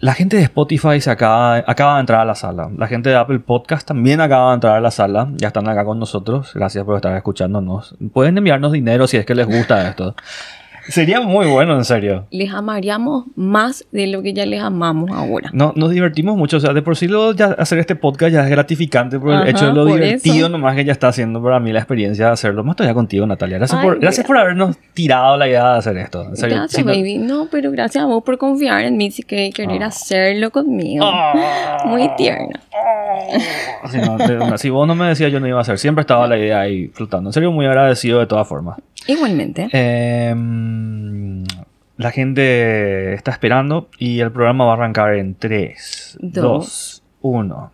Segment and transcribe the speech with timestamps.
[0.00, 2.70] la gente de Spotify se acaba, acaba de entrar a la sala.
[2.76, 5.28] La gente de Apple Podcast también acaba de entrar a la sala.
[5.36, 6.52] Ya están acá con nosotros.
[6.54, 7.96] Gracias por estar escuchándonos.
[8.12, 10.14] Pueden enviarnos dinero si es que les gusta esto.
[10.88, 12.26] Sería muy bueno, en serio.
[12.30, 15.50] Les amaríamos más de lo que ya les amamos ahora.
[15.52, 16.56] No, nos divertimos mucho.
[16.56, 19.48] O sea, de por sí lo, ya hacer este podcast ya es gratificante por el
[19.48, 20.48] hecho de lo divertido eso.
[20.48, 22.64] nomás que ya está haciendo para mí la experiencia de hacerlo.
[22.64, 23.58] Más todavía contigo, Natalia.
[23.58, 26.22] Gracias, por, Ay, gracias por habernos tirado la idea de hacer esto.
[26.24, 26.56] En serio.
[26.56, 27.18] Gracias, Si no- baby.
[27.18, 29.86] No, pero gracias a vos por confiar en mí y que querer Ah.
[29.86, 31.04] hacerlo conmigo.
[31.86, 32.60] Muy tierna.
[33.90, 35.78] Si, no, de una- si vos no me decías, yo no iba a hacer.
[35.78, 37.28] Siempre estaba la idea ahí flotando.
[37.30, 38.78] En serio, muy agradecido de todas formas.
[39.08, 39.68] Igualmente.
[39.72, 41.44] Em,
[41.96, 46.42] la gente está esperando y el programa va a arrancar en 3, Dos.
[46.42, 47.72] 2, 1.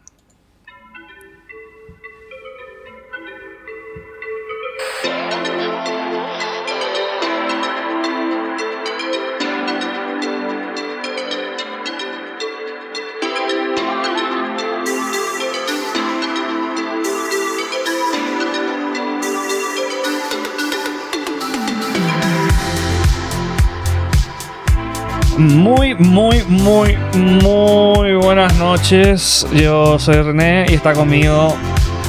[25.39, 29.47] Muy, muy, muy, muy buenas noches.
[29.53, 31.57] Yo soy René y está conmigo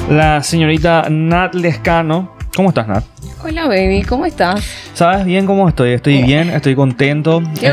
[0.10, 2.32] la señorita Nat Lescano.
[2.56, 3.04] ¿Cómo estás, Nat?
[3.44, 4.04] Hola, baby.
[4.04, 4.64] ¿Cómo estás?
[4.94, 5.92] ¿Sabes bien cómo estoy?
[5.94, 7.42] Estoy bien, estoy contento.
[7.60, 7.68] Qué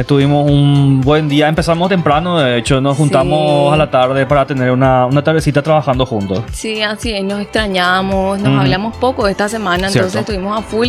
[0.00, 1.48] Eh, tuvimos un buen día.
[1.48, 2.80] Empezamos temprano, de hecho.
[2.80, 3.74] Nos juntamos Sí.
[3.74, 6.42] a la tarde para tener una, una tardecita trabajando juntos.
[6.52, 7.22] Sí, así es.
[7.24, 8.38] Nos extrañamos.
[8.40, 9.88] Nos hablamos poco esta semana.
[9.88, 10.32] Entonces Cierto.
[10.32, 10.88] estuvimos a full.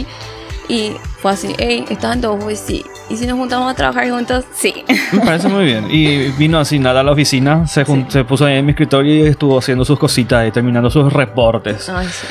[0.70, 1.56] Y fue así.
[1.58, 2.42] Hey, ¿están todos?
[2.44, 2.86] Pues sí.
[3.10, 4.46] ¿Y si nos juntamos a trabajar juntos?
[4.54, 4.86] Sí.
[5.12, 5.88] Me parece muy bien.
[5.90, 9.16] Y vino así nada a la oficina, se, jun- se puso ahí en mi escritorio
[9.26, 11.90] y estuvo haciendo sus cositas y terminando sus reportes.
[11.90, 12.28] Ay, sí.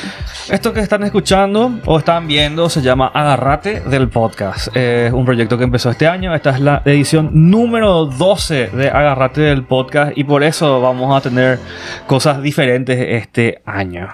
[0.53, 4.69] Esto que están escuchando o están viendo se llama Agarrate del Podcast.
[4.73, 6.33] Es un proyecto que empezó este año.
[6.33, 11.19] Esta es la edición número 12 de Agarrate del Podcast y por eso vamos a
[11.21, 11.59] tener
[12.07, 14.07] cosas diferentes este año.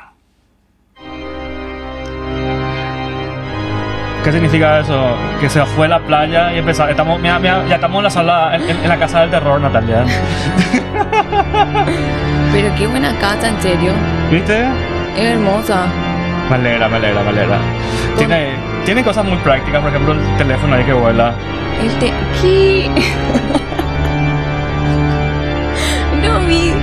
[4.26, 5.16] ¿Qué significa eso?
[5.40, 6.90] Que se fue a la playa y empezar.
[6.90, 9.62] Estamos, mira, mira, ya estamos en la sala, en, en- en la casa del terror,
[9.62, 10.04] Natalia.
[12.52, 13.92] Pero qué buena casa, en serio.
[14.32, 14.66] ¿Viste?
[15.16, 15.86] Es hermosa.
[16.50, 17.58] Me alegra, me alegra, me alegra.
[18.18, 18.48] Tiene,
[18.84, 21.34] tiene cosas muy prácticas, por ejemplo, el teléfono ahí que vuela.
[21.84, 22.12] El te...
[22.42, 22.90] ¿Qué?
[26.28, 26.74] no vi.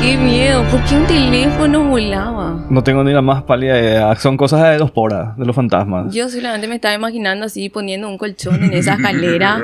[0.00, 0.62] Qué miedo.
[0.70, 2.64] ¿Por qué un teléfono volaba?
[2.70, 4.14] No tengo ni la más pálida idea.
[4.16, 6.14] Son cosas de dos poras, de los fantasmas.
[6.14, 9.60] Yo solamente me estaba imaginando así poniendo un colchón en esa escalera.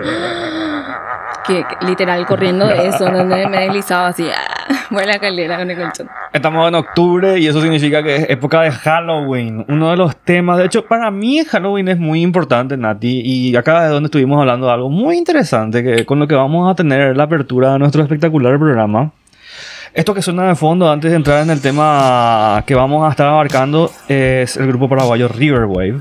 [1.46, 4.86] Que, que literal corriendo de eso, donde me deslizaba así ¡ah!
[4.90, 6.08] por la escalera con el colchón.
[6.32, 9.64] Estamos en octubre y eso significa que es época de Halloween.
[9.68, 13.20] Uno de los temas, de hecho, para mí Halloween es muy importante, Nati.
[13.24, 16.70] Y acá es donde estuvimos hablando de algo muy interesante, que con lo que vamos
[16.70, 19.12] a tener la apertura de nuestro espectacular programa.
[19.94, 23.28] Esto que suena de fondo, antes de entrar en el tema que vamos a estar
[23.28, 26.00] abarcando, es el grupo paraguayo Riverwave.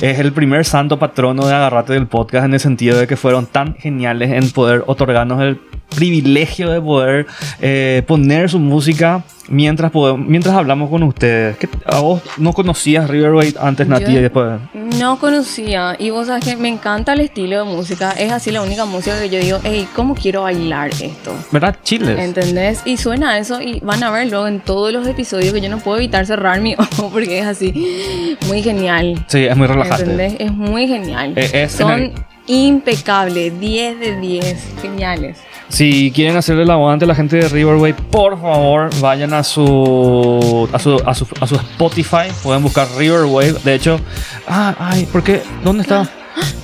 [0.00, 3.44] Es el primer santo patrono de Agarrate del podcast en el sentido de que fueron
[3.44, 5.60] tan geniales en poder otorgarnos el
[5.94, 7.26] privilegio de poder
[7.60, 11.56] eh, poner su música mientras, podemos- mientras hablamos con ustedes.
[11.58, 14.60] ¿Qué- ¿A vos no conocías Riverwave antes, Nati, y después?
[14.98, 15.96] No conocía.
[15.98, 18.12] Y vos sabes que me encanta el estilo de música.
[18.12, 21.34] Es así la única música que yo digo, hey, ¿cómo quiero bailar esto?
[21.52, 21.76] ¿Verdad?
[21.82, 22.18] Chiles.
[22.18, 22.82] ¿Entendés?
[22.84, 25.98] Y suena eso y van a verlo en todos los episodios que yo no puedo
[25.98, 29.24] evitar cerrar mi ojo porque es así muy genial.
[29.28, 30.02] Sí, es muy relajante.
[30.02, 30.36] ¿Entendés?
[30.38, 31.32] Es muy genial.
[31.36, 32.12] Eh, es Son
[32.48, 35.38] impecables, 10 de 10, geniales.
[35.68, 40.68] Si quieren hacerle el aguante a la gente de Riverway, por favor, vayan a su,
[40.72, 42.28] a su, a su, a su Spotify.
[42.42, 43.54] Pueden buscar Riverwave.
[43.64, 44.00] De hecho,
[44.46, 45.42] ah, ay, ¿por qué?
[45.64, 46.08] ¿Dónde está?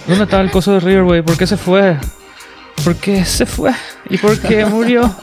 [0.07, 1.23] ¿Dónde está el coso de Riverwave?
[1.23, 1.97] ¿Por qué se fue?
[2.85, 3.73] ¿Por qué se fue?
[4.09, 5.15] ¿Y por qué murió?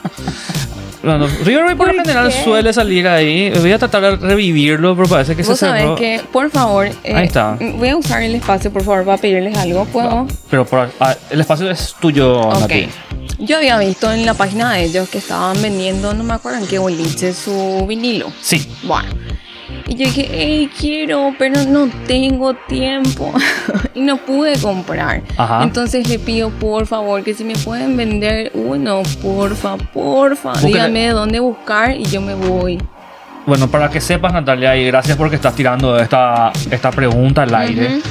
[1.02, 2.44] Bueno, Riverwave por lo ¿Por general qué?
[2.44, 3.52] suele salir ahí.
[3.52, 5.96] Voy a tratar de revivirlo, pero parece que se Vos sabés cerró.
[5.96, 7.58] que, por favor, eh, Ahí está.
[7.78, 9.86] voy a usar el espacio, por favor, para pedirles algo.
[9.86, 10.28] ¿Puedo?
[10.50, 12.60] Pero por- ah, el espacio es tuyo, Ok.
[12.60, 12.90] Nati.
[13.40, 16.68] Yo había visto en la página de ellos que estaban vendiendo, no me acuerdo en
[16.68, 18.30] qué boliche, su vinilo.
[18.42, 18.70] Sí.
[18.84, 19.08] Bueno.
[19.90, 23.34] Y yo dije, hey, quiero, pero no tengo tiempo.
[23.96, 25.24] y no pude comprar.
[25.36, 25.64] Ajá.
[25.64, 30.52] Entonces le pido, por favor, que si me pueden vender uno, porfa, porfa.
[30.54, 32.78] Búsquele- Dígame de dónde buscar y yo me voy.
[33.46, 37.98] Bueno, para que sepas, Natalia, y gracias porque estás tirando esta, esta pregunta al aire.
[37.98, 38.02] Ujú.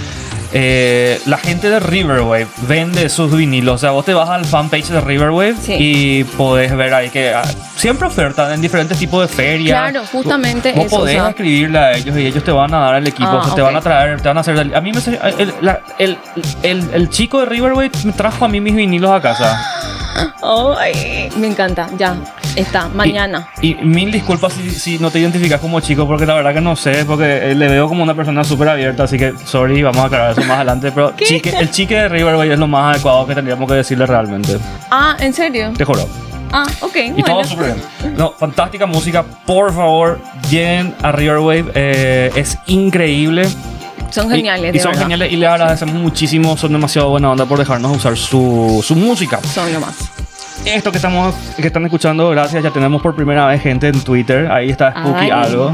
[0.53, 3.75] Eh, la gente de Riverwave vende sus vinilos.
[3.75, 5.75] O sea, vos te vas al fanpage de Riverwave Sí.
[5.79, 7.43] y podés ver ahí que ah,
[7.77, 9.79] siempre ofertan en diferentes tipos de ferias.
[9.91, 12.79] Claro, justamente Vos eso, podés o sea- escribirle a ellos y ellos te van a
[12.79, 13.29] dar el equipo.
[13.29, 14.59] Ah, o sea, te van a traer, te van a hacer.
[14.75, 15.01] A mí me.
[15.39, 19.11] El, la- el, el, el, el chico de Riverwave me trajo a mí mis vinilos
[19.11, 19.63] a casa.
[20.43, 22.17] Ay, me encanta, ya,
[22.61, 23.49] está, mañana.
[23.63, 26.61] Y, y mil disculpas si, si no te identificas como chico, porque la verdad que
[26.61, 30.03] no sé, porque eh, le veo como una persona súper abierta, así que sorry, vamos
[30.03, 30.93] a aclarar eso más adelante.
[30.93, 34.57] Pero el chique de Riverway es lo más adecuado que tendríamos que decirle realmente.
[34.91, 35.73] Ah, ¿en serio?
[35.77, 36.07] Te juro.
[36.51, 37.49] Ah, ok, Y todo bueno.
[37.49, 38.15] súper bien.
[38.17, 39.23] No, fantástica música.
[39.23, 40.19] Por favor,
[40.51, 41.73] lleguen a Riverwave.
[41.75, 43.47] eh, es increíble.
[44.11, 45.03] Son geniales, Y, de son verdad.
[45.03, 46.57] geniales y les agradecemos muchísimo.
[46.57, 49.39] Son demasiado buena onda por dejarnos usar su, su música.
[49.43, 49.95] Son lo más.
[50.65, 52.63] Esto que estamos que están escuchando, gracias.
[52.63, 54.51] Ya tenemos por primera vez gente en Twitter.
[54.51, 55.67] Ahí está Spooky Ay, algo.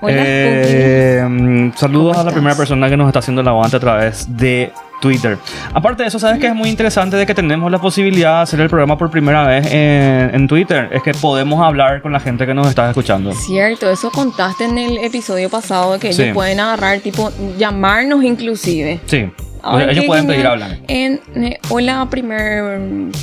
[0.00, 2.32] Hola, Eh, mm, saludos ¿Cómo a la estás?
[2.34, 5.38] primera persona que nos está haciendo el aguante a través de Twitter.
[5.74, 8.60] Aparte de eso, ¿sabes que es muy interesante de que tenemos la posibilidad de hacer
[8.60, 10.88] el programa por primera vez en, en Twitter?
[10.92, 13.32] Es que podemos hablar con la gente que nos está escuchando.
[13.32, 16.22] Cierto, eso contaste en el episodio pasado de que Sí.
[16.22, 19.00] ellos pueden agarrar, tipo, llamarnos inclusive.
[19.06, 19.30] Sí.
[19.88, 20.62] Ellos pueden pedir genial.
[20.62, 20.78] hablar.
[20.88, 22.78] En, eh, hola, primer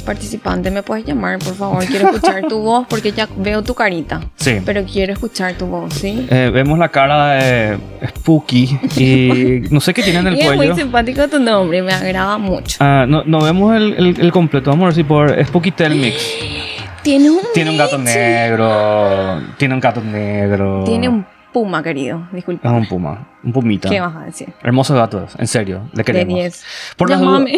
[0.06, 1.86] participante, ¿me puedes llamar, por favor?
[1.86, 4.22] Quiero escuchar tu voz porque ya veo tu carita.
[4.36, 4.58] Sí.
[4.66, 6.28] Pero quiero escuchar tu voz, ¿sí?
[6.30, 7.78] Eh, vemos la cara de
[8.08, 10.76] Spooky y no sé qué tiene en el y es muy cuello.
[10.76, 12.78] simpático tu nombre, me agrada mucho.
[12.80, 14.70] Ah, no, no vemos el, el- el completo.
[14.72, 16.16] Vamos a ver si por Spooky Telmix.
[17.04, 19.40] Tiene un Tiene un gato negro.
[19.58, 20.84] Tiene un gato negro.
[20.86, 21.24] Tiene un
[21.56, 22.28] puma, querido.
[22.34, 22.68] Disculpa.
[22.68, 23.30] Es un puma.
[23.42, 23.90] Un pumita.
[23.90, 24.50] ¿Qué vas a decir?
[24.62, 26.36] Hermosos gatos, en serio, le De queremos.
[26.36, 26.66] 10.
[26.98, 27.44] Por las dudas.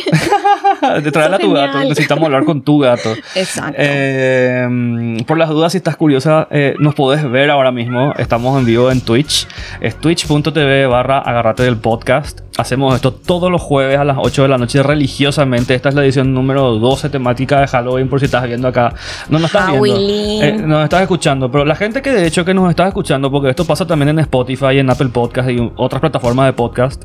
[1.04, 3.14] de traer a tu gato, necesitamos hablar con tu gato.
[3.36, 3.76] Exacto.
[3.78, 8.14] Eh, por las dudas, si estás curiosa, eh, nos podés ver ahora mismo.
[8.18, 9.48] Estamos en vivo en Twitch.
[9.82, 12.42] Es twitch.tv barra agarrate del podcast.
[12.58, 15.76] Hacemos esto todos los jueves a las 8 de la noche religiosamente.
[15.76, 18.94] Esta es la edición número 12 temática de Halloween, por si estás viendo acá.
[19.30, 20.44] No nos estás viendo.
[20.44, 21.52] Eh, nos estás escuchando.
[21.52, 24.20] Pero la gente que de hecho que nos está escuchando, porque esto pasa también en
[24.20, 27.04] Spotify, en Apple Podcast y otras plataformas de podcast,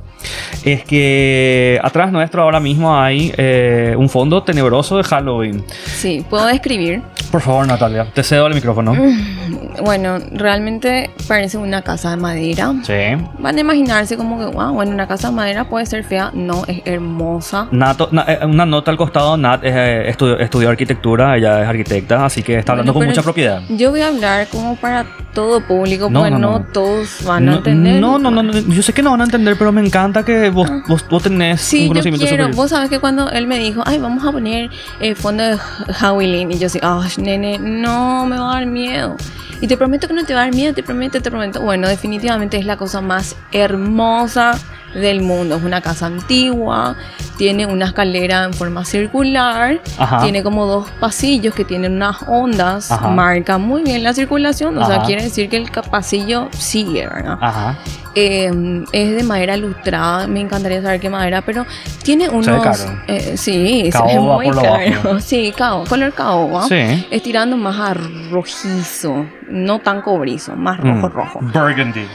[0.65, 3.62] es que atrás nuestro ahora mismo hay eh,
[3.97, 5.65] un fondo tenebroso de Halloween.
[5.85, 7.03] Sí, puedo describir.
[7.31, 8.95] Por favor, Natalia, te cedo el micrófono.
[9.85, 12.73] Bueno, realmente parece una casa de madera.
[12.83, 12.93] Sí.
[13.39, 16.31] Van a imaginarse como que, wow, bueno, una casa de madera puede ser fea.
[16.35, 17.69] No, es hermosa.
[17.71, 21.69] Nato- na- eh, una nota al costado, Nat es, eh, estudió, estudió arquitectura, ella es
[21.69, 23.63] arquitecta, así que está hablando Bueno, con mucha propiedad.
[23.71, 25.05] Yo voy a hablar como para
[25.35, 26.65] todo público, No, porque no, no, no.
[26.73, 28.01] todos van a entender.
[28.01, 30.51] no, no, no, no, yo sé que no van a entender, pero me encanta que
[30.51, 32.45] vos, vos, vos tenés Sí, un yo conocimiento quiero.
[32.45, 34.71] sobre Vos sabes que cuando él me dijo, ay, vamos a poner
[35.01, 39.17] el fondo de Halloween, y yo así, ay, nene, no, me va a dar miedo.
[39.63, 41.61] Y te prometo que no te va a dar miedo, te prometo, te prometo.
[41.61, 44.59] Bueno, definitivamente es la cosa más hermosa
[44.95, 45.57] del mundo.
[45.57, 46.97] Es una casa antigua,
[47.39, 50.23] tiene una escalera en forma circular, Ajá.
[50.23, 53.09] tiene como dos pasillos que tienen unas ondas, Ajá.
[53.09, 57.39] marca muy bien la circulación, o sea, quiere decir que el pasillo sigue, ¿verdad?
[57.41, 57.77] Ajá.
[58.15, 61.65] Eh, es de madera lustrada, me encantaría saber qué madera, pero
[62.03, 62.45] tiene unos...
[62.45, 63.03] Se ve caro.
[63.09, 63.53] eh, sí,
[63.91, 65.19] se ve Caoba muy caro.
[65.21, 66.69] Sí, cao, color caoba.
[66.69, 67.07] Sí.
[67.11, 67.95] Estirando más a
[68.31, 71.13] rojizo, no tan cobrizo, más rojo, Mm.
[71.13, 71.39] rojo.
[71.41, 72.07] Burgundy.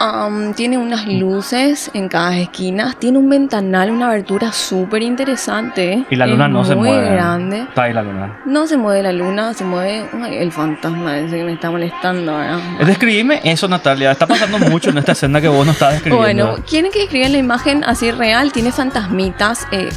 [0.00, 6.06] Um, tiene unas luces en cada esquina, tiene un ventanal, una abertura súper interesante.
[6.08, 7.10] Y la luna es no se muy mueve.
[7.10, 7.60] grande.
[7.68, 8.40] Está ahí la luna.
[8.46, 12.32] No se mueve la luna, se mueve ay, el fantasma ese que me está molestando
[12.32, 12.58] ahora.
[12.86, 14.12] Describime eso, Natalia.
[14.12, 16.46] Está pasando mucho en esta escena que vos no estás describiendo.
[16.46, 18.52] Bueno, quieren que describa la imagen así real.
[18.52, 19.90] Tiene fantasmitas eh,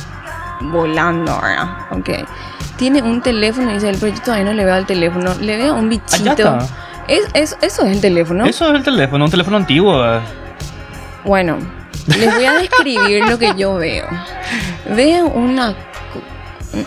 [0.64, 1.88] volando ahora.
[1.92, 2.10] Ok.
[2.76, 5.34] Tiene un teléfono y dice él, pero yo todavía no le veo al teléfono.
[5.40, 6.32] Le veo un bichito.
[6.32, 6.60] está.
[7.08, 8.46] Es, es- eso es el teléfono.
[8.46, 10.04] Eso es el teléfono, un teléfono antiguo.
[11.26, 11.58] Bueno,
[12.08, 14.08] les voy a describir lo que yo veo.
[14.96, 15.76] Veo una.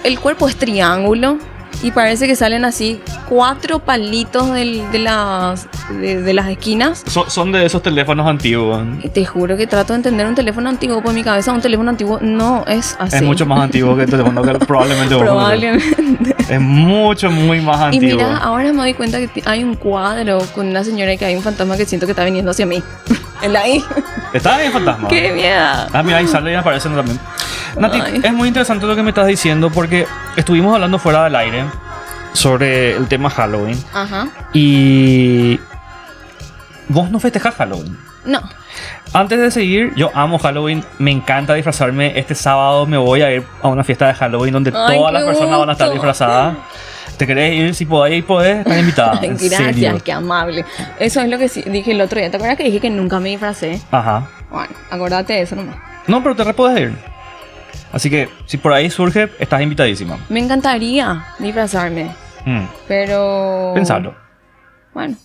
[0.03, 1.39] El cuerpo es triángulo
[1.83, 7.03] y parece que salen así cuatro palitos del- de, las, de, de las esquinas.
[7.07, 8.83] Son, son de esos teléfonos antiguos.
[9.03, 11.53] Y te juro que trato de entender un teléfono antiguo por mi cabeza.
[11.53, 13.17] Un teléfono antiguo no es así.
[13.17, 15.17] Es mucho más antiguo que el teléfono que probablemente.
[15.17, 16.37] Probablemente.
[16.49, 18.17] Es mucho, muy más Y antiguo.
[18.17, 21.37] mira, ahora me doy cuenta que hay un cuadro con una señora y que hay
[21.37, 22.83] un fantasma que siento que está viniendo hacia mí.
[23.43, 23.85] El ahí.
[24.33, 25.09] Está bien, fantasma.
[25.09, 25.61] ¡Qué miedo!
[25.93, 27.19] Ah, mira, ahí sale y aparece también.
[27.77, 28.21] Nati, Ay.
[28.23, 30.07] es muy interesante lo que me estás diciendo porque
[30.37, 31.65] estuvimos hablando fuera del aire
[32.33, 34.29] sobre el tema Halloween Ajá.
[34.53, 35.59] y
[36.89, 37.97] vos no festejas Halloween.
[38.25, 38.41] No.
[39.13, 42.19] Antes de seguir, yo amo Halloween, me encanta disfrazarme.
[42.19, 45.25] Este sábado me voy a ir a una fiesta de Halloween donde Ay, todas las
[45.25, 46.57] personas van a estar disfrazadas.
[47.17, 47.75] ¿Te querés ir?
[47.75, 49.21] Si podés, podés, estás invitada.
[49.23, 50.65] Gracias, qué amable.
[50.99, 52.31] Eso es lo que dije el otro día.
[52.31, 53.81] ¿Te acuerdas que dije que nunca me disfracé?
[53.91, 54.29] Ajá.
[54.51, 55.77] Bueno, acordate de eso nomás.
[56.07, 57.16] No, pero te re podés ir.
[57.93, 60.19] Así que si por ahí surge, estás invitadísima.
[60.29, 62.11] Me encantaría disfrazarme,
[62.45, 63.73] Mm, pero...
[63.75, 64.15] Pensalo.
[64.95, 65.17] Bueno,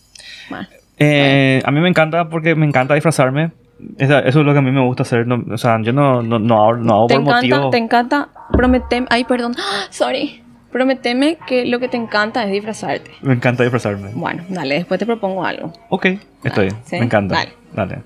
[0.49, 0.67] bueno.
[0.97, 3.51] Eh, a mí me encanta porque me encanta disfrazarme.
[3.97, 5.25] Eso es lo que a mí me gusta hacer.
[5.27, 7.35] No- o sea, yo no, no, no hago, no hago ¿Te por encanta?
[7.55, 7.69] motivo.
[7.71, 8.29] ¿Te encanta?
[8.51, 9.05] Prometem...
[9.09, 9.55] Ay, perdón.
[9.89, 10.43] Sorry.
[10.71, 13.11] Prometeme que lo que te encanta es disfrazarte.
[13.21, 14.11] Me encanta disfrazarme.
[14.13, 15.73] Bueno, dale, después te propongo algo.
[15.89, 16.05] Ok,
[16.43, 16.69] estoy.
[16.85, 16.97] ¿sí?
[16.97, 17.35] Me encanta.
[17.35, 17.53] Dale.
[17.73, 17.99] Dale.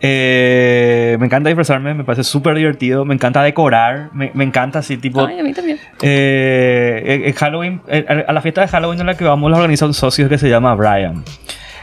[0.00, 3.04] Eh, me encanta disfrazarme, me parece súper divertido.
[3.04, 4.10] Me encanta decorar.
[4.12, 5.24] Me, me encanta así, tipo.
[5.24, 5.78] Ay, a mí también.
[6.02, 9.86] Eh, en Halloween, eh, a la fiesta de Halloween en la que vamos la organiza
[9.86, 11.24] un socio que se llama Brian.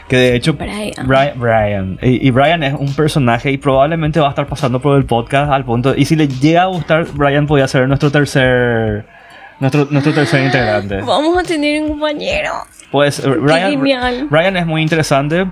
[0.08, 1.06] Que de hecho, Brian.
[1.06, 1.40] Brian.
[1.40, 1.98] Brian.
[2.02, 5.50] Y, y Brian es un personaje y probablemente va a estar pasando por el podcast
[5.50, 5.94] al punto.
[5.96, 9.06] Y si le llega a gustar, Brian podría ser nuestro tercer.
[9.60, 10.96] Nuestro, nuestro tercer integrante.
[10.96, 12.50] Vamos a tener un compañero.
[12.90, 14.28] Pues eh, Brian.
[14.28, 15.46] Brian es muy interesante.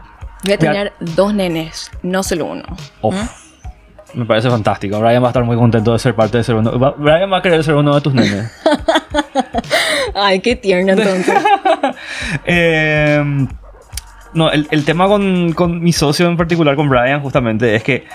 [0.44, 2.64] Voy a tener dos nenes, no solo uno.
[3.00, 3.14] Uf,
[4.14, 4.99] Me parece fantástico.
[5.00, 6.78] Brian va a estar muy contento de ser parte de ser uno.
[6.78, 8.50] va- Brian va a querer ser uno de tus nenes.
[10.14, 11.34] Ay, qué tierno entonces.
[12.44, 13.46] Eh,
[14.34, 18.06] no, el, el tema con, con mi socio en particular, con Brian, justamente, es que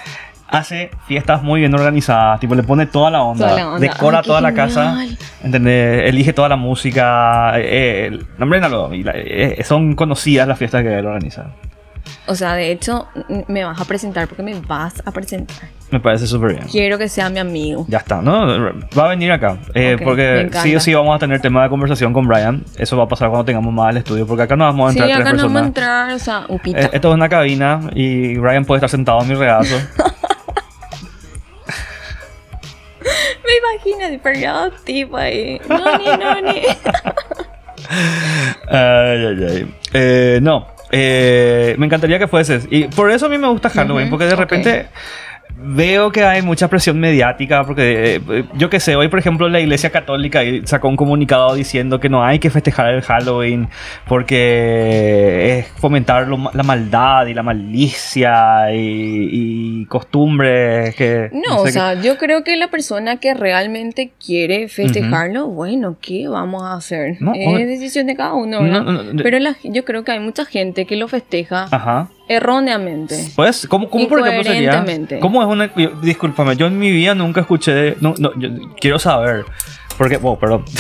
[0.48, 2.40] hace fiestas muy bien organizadas.
[2.40, 3.48] Tipo, le pone toda la onda.
[3.50, 3.80] Toda la onda.
[3.80, 5.06] Decora Ay, toda la casa.
[5.44, 6.08] ¿Entendés?
[6.10, 7.54] Elige toda la música.
[7.60, 11.06] Eh, el- no, hombre, no, lo- y la- eh, son conocidas las fiestas que él
[11.06, 11.48] organiza.
[12.28, 13.08] O sea, de hecho,
[13.48, 15.70] me vas a presentar porque me vas a presentar.
[15.92, 16.66] Me parece súper bien.
[16.70, 17.86] Quiero que sea mi amigo.
[17.88, 18.46] Ya está, ¿no?
[18.98, 19.58] Va a venir acá.
[19.74, 22.66] Eh, porque sí o sí vamos a tener tema de conversación con Brian.
[22.78, 24.28] Eso va a pasar cuando tengamos más el estudio.
[24.28, 25.68] Porque acá no vamos a Sí, entrar tres acá no vamos a personas.
[25.68, 26.80] entrar, o sea, upita.
[26.82, 29.76] Eh, esto es una cabina y Brian puede estar sentado en mi regazo.
[33.46, 35.60] Me imagino, yo, tipo ahí.
[35.70, 36.60] No, ni, no, ni.
[38.70, 39.76] ay, ay, ay.
[39.94, 40.68] Eh, no.
[40.92, 42.68] Eh, me encantaría que fueses.
[42.70, 44.10] Y por eso a mí me gusta Halloween.
[44.10, 44.88] Porque de repente
[45.60, 47.64] veo que hay mucha presión mediática.
[47.66, 52.00] Porque eh, yo que sé, hoy por ejemplo la iglesia católica sacó un comunicado diciendo
[52.00, 53.70] que no hay que festejar el Halloween.
[54.08, 61.30] Porque es fomentar lo la maldad y la malicia y, y costumbres que...
[61.34, 65.98] No, sé o qué- sea, yo creo que la persona que realmente quiere festejarlo, bueno,
[66.02, 67.18] ¿qué vamos a hacer?
[67.20, 70.86] No, es decisión de cada uno, No, Pero la- yo creo que hay mucha gente
[70.86, 72.10] que lo festeja Ajá.
[72.28, 73.32] Erróneamente.
[73.36, 74.86] Pues, ¿cómo, cómo por ejemplo sería?
[75.20, 75.72] ¿Cómo es una.?
[75.76, 77.74] yo- discúlpame, yo en mi vida nunca escuché.
[77.74, 79.46] de- no, no, yo quiero saber.
[79.98, 80.20] Porque.
[80.22, 80.64] Oh, perdón.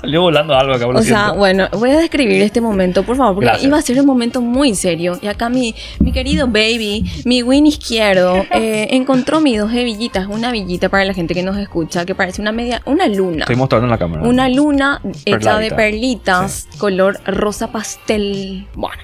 [0.00, 1.34] Salió volando algo acá, O sea, siento.
[1.36, 3.66] bueno, voy a describir este momento, por favor, porque Gracias.
[3.66, 5.18] iba a ser un momento muy serio.
[5.22, 10.50] Y acá mi, mi querido baby, mi win izquierdo, eh, encontró mis dos hebillitas, una
[10.52, 13.40] villita para la gente que nos escucha, que parece una media, una luna.
[13.40, 14.24] Estoy mostrando en la cámara.
[14.24, 18.66] Una luna hecha de perlitas, color rosa pastel.
[18.74, 19.00] Bueno.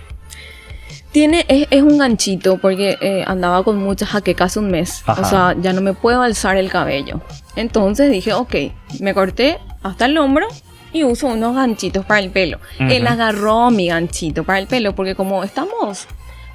[1.13, 5.03] Tiene, es, es un ganchito porque eh, andaba con muchas jaquecas un mes.
[5.07, 5.21] Ajá.
[5.21, 7.21] O sea, ya no me puedo alzar el cabello.
[7.57, 8.55] Entonces dije, ok,
[9.01, 10.47] me corté hasta el hombro
[10.93, 12.59] y uso unos ganchitos para el pelo.
[12.81, 12.91] Ujú.
[12.91, 16.07] Él agarró mi ganchito para el pelo porque como estamos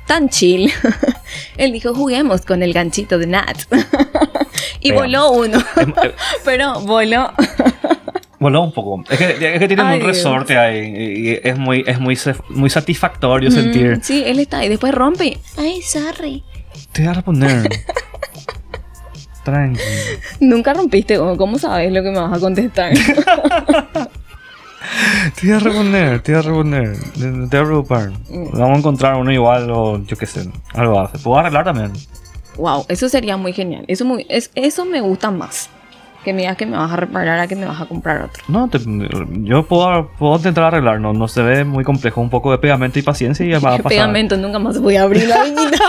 [0.06, 0.72] tan chill,
[1.58, 3.58] él dijo, juguemos con el ganchito de Nat.
[4.80, 5.04] y Veamos.
[5.06, 5.58] voló uno.
[5.78, 7.32] Em, eh, Pero voló.
[8.46, 9.04] Voló un poco.
[9.10, 10.18] Es que, es que tienen Ay, un Dios.
[10.18, 10.94] resorte ahí.
[10.96, 12.18] Y es muy, es muy,
[12.50, 13.98] muy satisfactorio sentir.
[13.98, 14.70] Mm, sí, él está ahí.
[14.70, 15.38] Después rompe.
[15.58, 16.44] Ay, sorry.
[16.92, 17.70] Te voy a responder.
[19.44, 19.82] Tranqui.
[20.40, 21.18] Nunca rompiste.
[21.18, 22.94] ¿Cómo sabes lo que me vas a contestar?
[25.36, 26.98] Te voy a responder, te voy a responder.
[27.18, 28.10] No te voy a preocupar.
[28.30, 28.52] Mm.
[28.52, 30.48] Vamos a encontrar uno igual o yo qué sé.
[30.74, 31.18] Algo hace.
[31.18, 31.92] Puedo arreglar también.
[32.58, 33.84] wow, eso sería muy genial.
[33.88, 35.70] Eso, muy, es, eso me gusta más.
[36.26, 38.44] Que me digas que me vas a reparar a que me vas a comprar otro.
[38.48, 38.80] No, te-
[39.44, 42.98] yo puedo, puedo intentar arreglar, no, no se ve muy complejo, un poco de pegamento
[42.98, 43.84] y paciencia y va a pasar.
[43.84, 45.78] Pegamento, nunca más voy a abrir la viñita.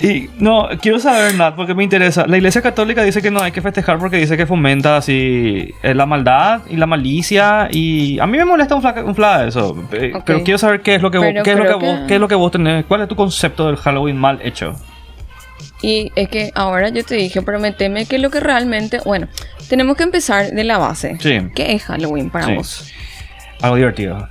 [0.00, 2.26] Y no, quiero saber, Nat, porque me interesa.
[2.26, 5.94] La Iglesia Católica dice que no hay que festejar porque dice que fomenta así eh,
[5.94, 9.76] la maldad y la malicia y a mí me molesta un fla, un fla eso.
[9.92, 10.12] Eh.
[10.24, 12.20] Pero quiero saber qué es lo que vos, qué es lo que, vos, qué es
[12.20, 14.74] lo que vos tenés, cuál es tu concepto del Halloween mal hecho.
[15.82, 19.00] Y es que ahora yo te dije, prometeme que lo que realmente.
[19.04, 19.28] Bueno,
[19.68, 21.16] tenemos que empezar de la base.
[21.20, 21.38] Sí.
[21.54, 22.54] ¿Qué es Halloween para Sí.
[22.54, 22.92] vos?
[23.62, 24.28] Algo divertido.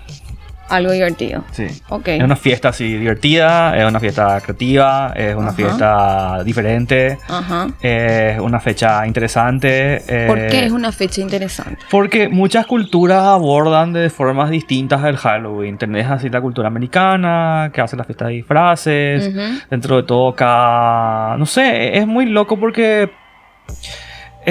[0.70, 1.44] Algo divertido.
[1.52, 1.68] Sí.
[1.90, 2.08] Ok.
[2.10, 5.56] Es una fiesta así divertida, es una fiesta creativa, es una Ajá.
[5.56, 7.18] fiesta diferente.
[7.28, 7.68] Ajá.
[7.82, 10.02] Es una fecha interesante.
[10.08, 11.78] eh, ¿Por qué es una fecha interesante?
[11.90, 15.78] Porque muchas culturas abordan de formas distintas el Halloween.
[15.78, 19.32] Tenés así la cultura americana, que hace la fiesta de disfraces.
[19.70, 21.38] Dentro de todo, cada...
[21.38, 23.10] No sé, es muy loco porque...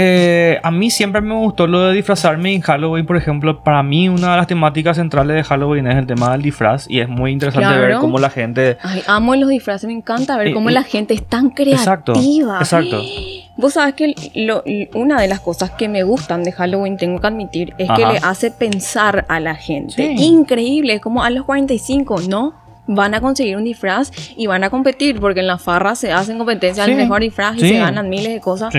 [0.01, 3.65] eh, a mí siempre me gustó lo de disfrazarme en Halloween, por ejemplo.
[3.65, 7.01] Para mí una de las temáticas centrales de Halloween es el tema del disfraz y
[7.01, 7.83] es muy interesante Claro.
[7.83, 8.77] ver cómo la gente...
[8.81, 12.59] Ay, amo los disfraces, me encanta ver cómo la gente es tan Exacto, creativa.
[12.61, 13.01] exacto.
[13.57, 14.63] Vos sabes que lo-
[14.95, 18.19] una de las cosas que me gustan de Halloween, tengo que admitir, es que le
[18.23, 19.95] hace pensar a la gente.
[19.95, 20.15] Sí.
[20.25, 22.55] Increíble, es como a los 45, ¿no?
[22.87, 26.39] Van a conseguir un disfraz y van a competir, porque en la farra se hacen
[26.39, 27.69] competencias Sí, al mejor disfraz y sí.
[27.71, 28.73] se ganan miles de cosas.
[28.73, 28.79] Sí.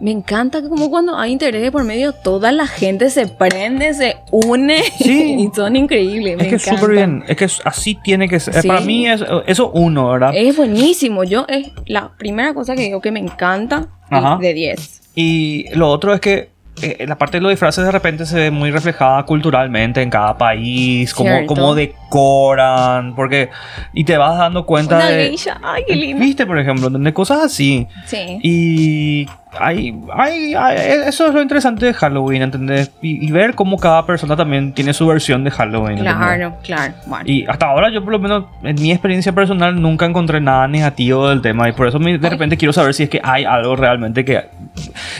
[0.00, 4.16] Me encanta como cuando hay interés de por medio, toda la gente se prende, se
[4.30, 5.36] une Sí.
[5.50, 6.34] y son increíbles.
[6.34, 7.24] Es me que es súper bien.
[7.26, 8.62] Es que es- así tiene que ser.
[8.62, 8.68] Sí.
[8.68, 10.30] Para mí es eso uno, ¿verdad?
[10.34, 11.24] Es buenísimo.
[11.24, 14.38] Yo es la primera cosa que digo que me encanta Ajá.
[14.40, 15.00] de 10.
[15.16, 16.50] Y lo otro es que
[16.80, 20.38] eh, la parte de los disfraces de repente se ve muy reflejada culturalmente en cada
[20.38, 23.48] país, cómo, cómo decoran, porque...
[23.92, 25.28] Y te vas dando cuenta Una de...
[25.28, 26.20] geisha, ay, qué lindo.
[26.24, 27.88] Viste, por ejemplo, de cosas así.
[28.06, 28.38] Sí.
[28.44, 29.26] Y
[29.58, 30.76] hay, hay, hay-
[31.06, 32.90] eso es lo interesante de Halloween, ¿entendés?
[33.02, 35.98] Y, y ver cómo cada persona también tiene su versión de Halloween.
[35.98, 36.14] ¿entendés?
[36.14, 36.94] Claro, claro.
[37.06, 37.24] Bueno.
[37.26, 41.28] Y hasta ahora yo por lo menos en mi experiencia personal nunca encontré nada negativo
[41.28, 43.76] del tema y por eso me- de repente quiero saber si es que hay algo
[43.76, 44.44] realmente que...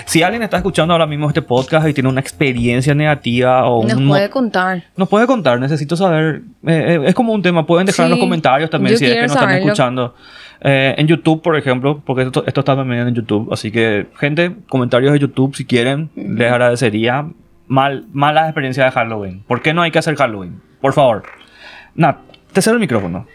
[0.04, 3.94] Si alguien está escuchando ahora mismo este podcast y tiene una experiencia negativa o Nos
[3.94, 4.08] un...
[4.08, 4.82] puede contar.
[4.97, 6.42] nos puede contar, necesito saber.
[6.66, 9.14] eh, eh, es como un tema, pueden dejar en los Sí, comentarios también si es
[9.14, 10.14] que nos están escuchando.
[10.61, 13.53] Eh, en YouTube, por ejemplo, porque esto, esto está también en YouTube.
[13.53, 17.27] Así que, gente, comentarios de YouTube si quieren, les agradecería.
[17.69, 19.43] Mal, mala experiencia de Halloween.
[19.47, 20.61] ¿Por qué no hay que hacer Halloween?
[20.81, 21.25] Por favor.
[21.95, 22.17] Nat,
[22.53, 23.27] te cedo el micrófono.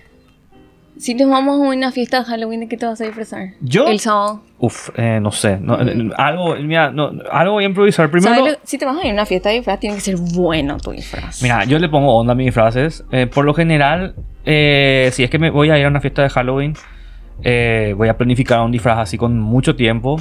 [0.98, 3.50] Si nos vamos a una fiesta de Halloween, ¿de qué te vas a disfrazar?
[3.62, 3.88] ¿Yo?
[3.88, 4.44] El sábado.
[4.60, 5.58] Uf, eh, no sé.
[5.60, 8.10] no, eh, algo, mira, no, algo voy a improvisar.
[8.12, 8.36] Primero.
[8.36, 10.16] ¿Sabes lo- Si te vas a ir a una fiesta de disfraz, tiene que ser
[10.18, 11.42] bueno tu disfraz.
[11.42, 13.04] Mira, yo le pongo onda a mis disfraces.
[13.12, 14.16] Eh, por lo general,
[14.46, 16.74] eh, si es que me voy a ir a una fiesta de Halloween,
[17.44, 20.18] eh, voy a planificar un disfraz así con mucho tiempo.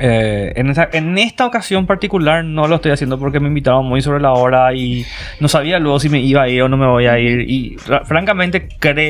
[0.00, 4.02] Eh, en, esa- en esta ocasión particular no lo estoy haciendo porque me invitaron muy
[4.02, 5.04] sobre la hora y
[5.40, 7.48] no sabía luego si me iba a ir o no me voy a ir.
[7.48, 8.68] Y ra- francamente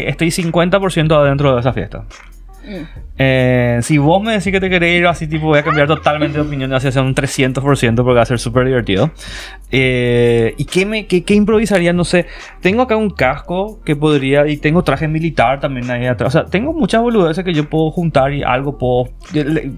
[0.08, 2.04] estoy 50% adentro de esa fiesta.
[2.66, 2.82] Mm.
[3.18, 6.38] Eh, si vos me decís que te querés ir así, tipo, voy a cambiar totalmente
[6.38, 9.10] de opinión hacia un 300% porque va a ser súper divertido.
[9.70, 11.92] Eh, ¿Y qué, me, qué, qué improvisaría?
[11.92, 12.26] No sé.
[12.60, 14.46] Tengo acá un casco que podría.
[14.46, 16.34] Y tengo traje militar también ahí atrás.
[16.34, 19.10] O sea, tengo muchas boludeces que yo puedo juntar y algo puedo.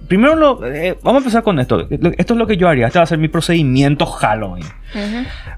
[0.09, 1.87] Primero, lo, eh, vamos a empezar con esto.
[1.90, 2.87] Esto es lo que yo haría.
[2.87, 4.64] Este va a ser mi procedimiento Halloween.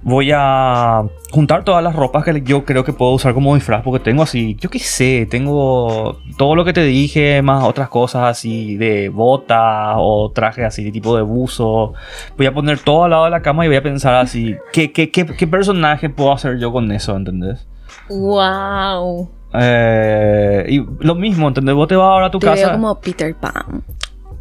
[0.03, 4.03] Voy a juntar todas las ropas que yo creo que puedo usar como disfraz porque
[4.03, 8.77] tengo así, yo qué sé, tengo todo lo que te dije, más otras cosas así
[8.77, 11.95] de botas o traje así de tipo de buzo.
[12.37, 14.91] Voy a poner todo al lado de la cama y voy a pensar así, ¿qué,
[14.93, 17.67] qué, qué, qué personaje puedo hacer yo con eso, ¿entendés?
[18.09, 19.31] Wow.
[19.53, 21.75] Eh, y lo mismo, ¿entendés?
[21.75, 22.67] Vos te vas ahora a tu Te casa.
[22.67, 23.83] veo como Peter Pan.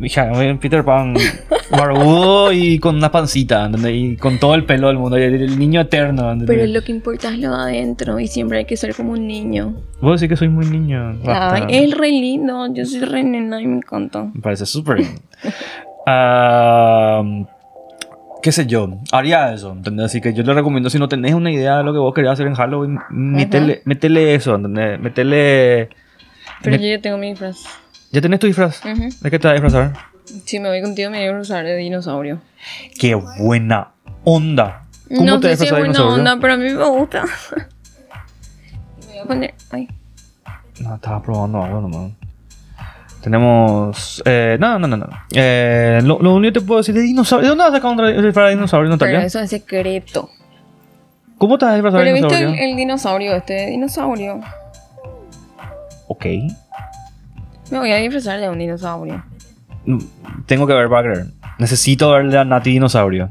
[0.01, 1.13] Hija, Peter Pan
[1.71, 3.93] barbudo y con una pancita, ¿entendés?
[3.95, 6.47] Y con todo el pelo del mundo, y el, niño eterno, ¿entendés?
[6.57, 9.27] Pero lo que importa es lo de adentro y siempre hay que ser como un
[9.27, 9.75] niño.
[10.01, 11.17] Vos decís que soy muy niño.
[11.23, 11.55] basta.
[11.55, 12.73] Ay, es re lindo.
[12.73, 14.23] Yo soy re nena y me encanta.
[14.33, 15.15] Me parece súper bien.
[16.11, 17.21] Ah,
[18.41, 18.89] ¿Qué sé yo?
[19.11, 20.07] Haría eso, ¿entendés?
[20.07, 22.31] Así que yo le recomiendo, si no tenés una idea de lo que vos querés
[22.31, 24.99] hacer en Halloween, métele, métele eso, ¿entendés?
[24.99, 25.89] Métele...
[26.63, 27.57] Pero met- yo ya tengo mi disfraz.
[28.11, 28.81] ¿Ya tenés tu disfraz?
[28.83, 29.93] ¿De qué te vas a disfrazar?
[30.45, 32.41] Si me voy contigo, me voy a disfrazar de dinosaurio.
[32.99, 33.89] ¡Qué buena
[34.23, 34.83] onda!
[35.09, 36.15] ¿Cómo no te sé si es buena dinosaurio?
[36.15, 37.23] onda, pero a mí me gusta.
[39.07, 39.53] me voy a poner.
[39.71, 39.87] Ay.
[40.81, 42.11] No, estaba probando algo nomás.
[43.21, 44.23] Tenemos...
[44.25, 45.07] Eh, no, no, no, no.
[45.33, 47.43] Eh, lo, lo único que te puedo decir de dinosaurio...
[47.43, 49.25] ¿De dónde vas a sacar un disfraz de dinosaurio, Pero Natalia?
[49.25, 50.29] eso es secreto.
[51.37, 52.63] ¿Cómo te vas a disfrazar de Pero viste dinosaurio?
[52.63, 54.39] el, el dinosaurio, este dinosaurio.
[56.07, 56.25] Ok.
[57.71, 59.23] Me voy a disfrazar de un dinosaurio.
[60.45, 61.25] Tengo que ver creer.
[61.57, 63.29] Necesito verle a Nati Dinosaurio.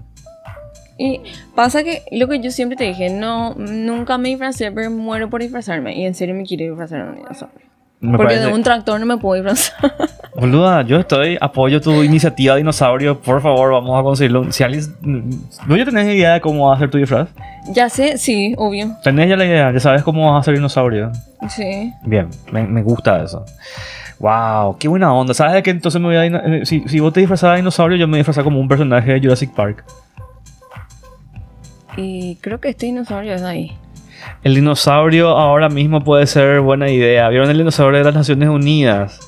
[0.98, 1.20] Y
[1.55, 5.40] pasa que lo que yo siempre te dije, no, nunca me disfracé, pero muero por
[5.40, 5.96] disfrazarme.
[5.96, 7.68] Y en serio me quiero disfrazar de un dinosaurio.
[8.01, 9.92] Me Porque parece- de un tractor no me puedo disfrazar.
[10.37, 13.20] Boluda, yo estoy, apoyo tu iniciativa dinosaurio.
[13.20, 14.53] Por favor, vamos a conseguirlo.
[14.53, 14.85] Si alguien.
[15.66, 17.29] ¿No ya tenés idea de cómo vas a hacer tu disfraz?
[17.72, 18.96] ya sé, sí, obvio.
[19.03, 21.11] Tenés ya la idea, ya sabes cómo vas a hacer dinosaurio.
[21.51, 21.92] Sí.
[22.05, 23.44] Bien, me, me gusta eso.
[24.20, 25.33] Wow, qué buena onda.
[25.33, 27.96] ¿Sabes de qué entonces me voy a eh, si, si vos te disfrazas de dinosaurio,
[27.96, 29.85] yo me disfrazaba como un personaje de Jurassic Park.
[31.96, 33.76] Y creo que este dinosaurio es ahí.
[34.42, 37.28] El dinosaurio ahora mismo puede ser buena idea.
[37.28, 39.28] ¿Vieron el dinosaurio de las Naciones Unidas?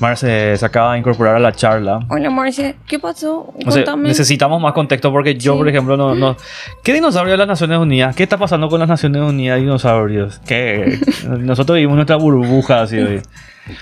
[0.00, 2.00] Marce se acaba de incorporar a la charla.
[2.10, 3.54] Hola, Marcia, ¿qué pasó?
[3.64, 5.58] O sea, necesitamos más contexto porque yo, Sí.
[5.58, 6.36] por ejemplo, no, no...
[6.82, 8.14] ¿Qué dinosaurio de las Naciones Unidas?
[8.14, 10.38] ¿Qué está pasando con las Naciones Unidas dinosaurios?
[10.46, 10.98] ¿Qué?
[11.38, 13.22] Nosotros vivimos nuestra burbuja así hoy.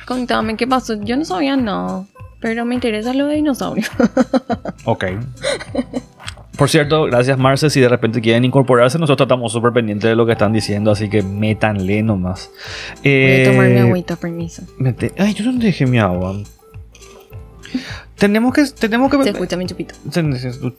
[0.07, 0.95] Contame, ¿qué pasó?
[1.03, 2.05] Yo no sabía nada.
[2.41, 3.85] Pero me interesa lo de dinosaurio.
[4.85, 5.05] Ok.
[6.57, 7.69] Por cierto, gracias Marce.
[7.71, 11.09] Si de repente quieren incorporarse, nosotros estamos súper pendientes de lo que están diciendo, así
[11.11, 12.51] que métanle nomás.
[13.03, 14.63] Voy Eh, a tomar mi agüita, permiso.
[14.79, 16.37] mete- Ay, yo no dejé mi agua.
[18.17, 18.65] Tenemos que...
[18.79, 19.97] Tenemos que Se escucha mi chupito.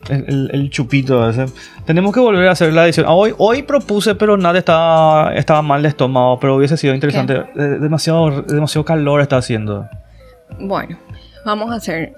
[0.07, 1.47] El, chupito ese.
[1.85, 3.05] Tenemos que volver a hacer la edición.
[3.09, 7.33] Hoy, hoy propuse, pero nada estaba, estaba mal de estómago, pero hubiese sido interesante.
[7.55, 9.85] Eh, demasiado, demasiado calor está haciendo.
[10.57, 10.97] Bueno,
[11.45, 12.13] vamos a hacer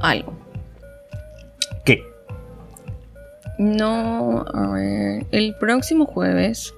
[0.00, 0.32] algo.
[3.58, 5.26] No, a ver.
[5.32, 6.72] El próximo jueves.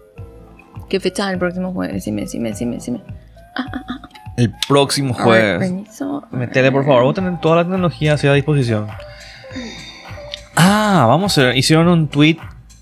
[0.89, 1.95] ¿Qué fecha el próximo jueves?
[1.95, 3.01] Decime, decime, decime, decime.
[4.37, 5.59] El próximo A ver, jueves.
[5.71, 6.25] permiso.
[6.31, 7.05] a Metele, por favor.
[7.05, 8.89] Vos tenés toda la tecnología así a disposición.
[10.57, 11.57] Ah, vamos a ver.
[11.57, 12.39] Hicieron un tweet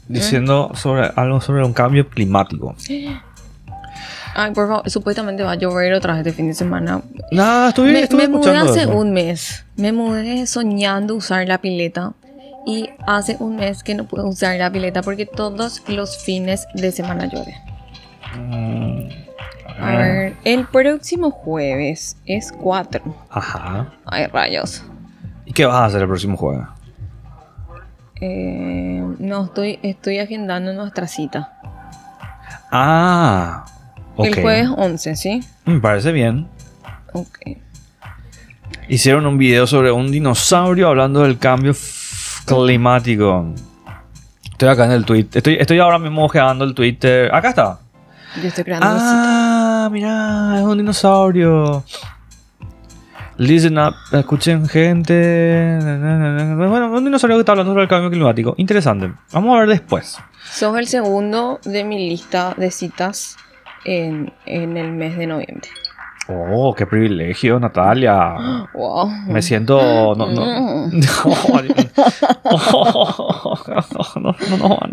[0.08, 2.74] diciendo sobre algo sobre un cambio climático.
[4.34, 7.02] Ay, por favor, supuestamente va a llover otra vez este fin de semana.
[7.32, 8.96] Nada, estuve, Me, estuve me mudé hace eso.
[8.96, 9.64] un mes.
[9.76, 12.12] Me mudé soñando usar la pileta.
[12.68, 16.92] Y hace un mes que no puedo usar la pileta porque todos los fines de
[16.92, 17.56] semana llueve.
[18.36, 19.08] Mm,
[19.80, 23.00] A ver, el próximo jueves es 4.
[23.30, 23.94] Ajá.
[24.04, 24.84] Ay, rayos.
[25.46, 26.66] ¿Y qué vas a hacer el próximo jueves?
[28.20, 31.54] Eh, no, estoy, estoy agendando nuestra cita.
[32.70, 33.64] Ah,
[34.16, 34.26] ok.
[34.26, 35.40] El jueves 11, ¿sí?
[35.64, 36.48] Me parece bien.
[37.14, 37.38] Ok.
[38.90, 41.72] Hicieron un video sobre un dinosaurio hablando del cambio
[42.56, 43.46] climático.
[44.50, 45.26] Estoy acá en el tweet.
[45.34, 47.32] Estoy, estoy ahora mismo ojeando el Twitter.
[47.34, 47.78] Acá está.
[48.42, 48.86] Yo estoy creando.
[48.90, 51.84] Ah, mira, es un dinosaurio.
[53.36, 55.78] Listen up, escuchen gente.
[56.56, 58.54] Bueno, un dinosaurio que está hablando sobre el cambio climático.
[58.56, 59.12] Interesante.
[59.32, 60.18] Vamos a ver después.
[60.50, 63.36] Sos el segundo de mi lista de citas
[63.84, 65.68] en, en el mes de noviembre.
[66.30, 68.66] Oh, qué privilegio, Natalia.
[68.74, 69.08] Wow.
[69.28, 70.14] Me siento.
[70.14, 70.44] No, no.
[70.86, 71.00] Mm.
[72.44, 74.88] No, no, no, no, a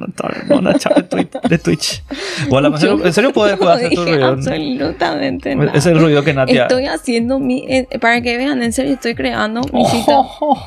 [0.47, 1.63] no van a echar de Twitch.
[1.63, 2.03] Twitch.
[2.49, 4.27] Bueno, en serio, en serio puedes, puedes hacer tu ruido.
[4.27, 5.71] absolutamente nada.
[5.73, 6.63] Es el ruido que Natia.
[6.63, 7.65] Estoy haciendo mi.
[7.67, 10.17] eh, para que vean, en serio, estoy creando mi cita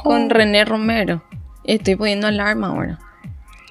[0.02, 1.22] con René Romero.
[1.64, 2.98] Estoy poniendo alarma ahora.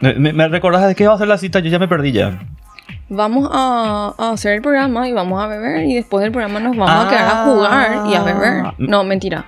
[0.02, 1.60] ¿Me, me recordás de qué va a ser la cita?
[1.60, 2.40] Yo ya me perdí ya.
[3.10, 5.86] Vamos a, a hacer el programa y vamos a beber.
[5.86, 7.46] Y después del programa nos vamos a quedar a Ah.
[7.46, 8.64] jugar y a beber.
[8.78, 9.46] No, mentira.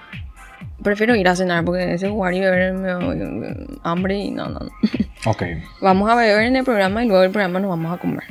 [0.82, 4.60] Prefiero ir a cenar porque ese jugar y beber me me- hambre y no, no,
[4.60, 4.70] no.
[5.26, 5.44] Ok.
[5.82, 8.24] Vamos a beber en el programa y luego del programa nos vamos a comer.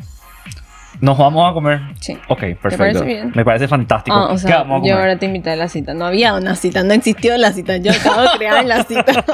[1.00, 1.80] Nos vamos a comer.
[2.00, 2.18] Sí.
[2.28, 2.78] Ok, perfecto.
[2.78, 3.32] parece bien?
[3.34, 4.16] Me parece fantástico.
[4.16, 5.92] Ah, o ¿Qué sea, vamos a yo ahora te invité a la cita.
[5.94, 7.76] No había una cita, no existió la cita.
[7.76, 9.04] Yo acabo de crear la cita.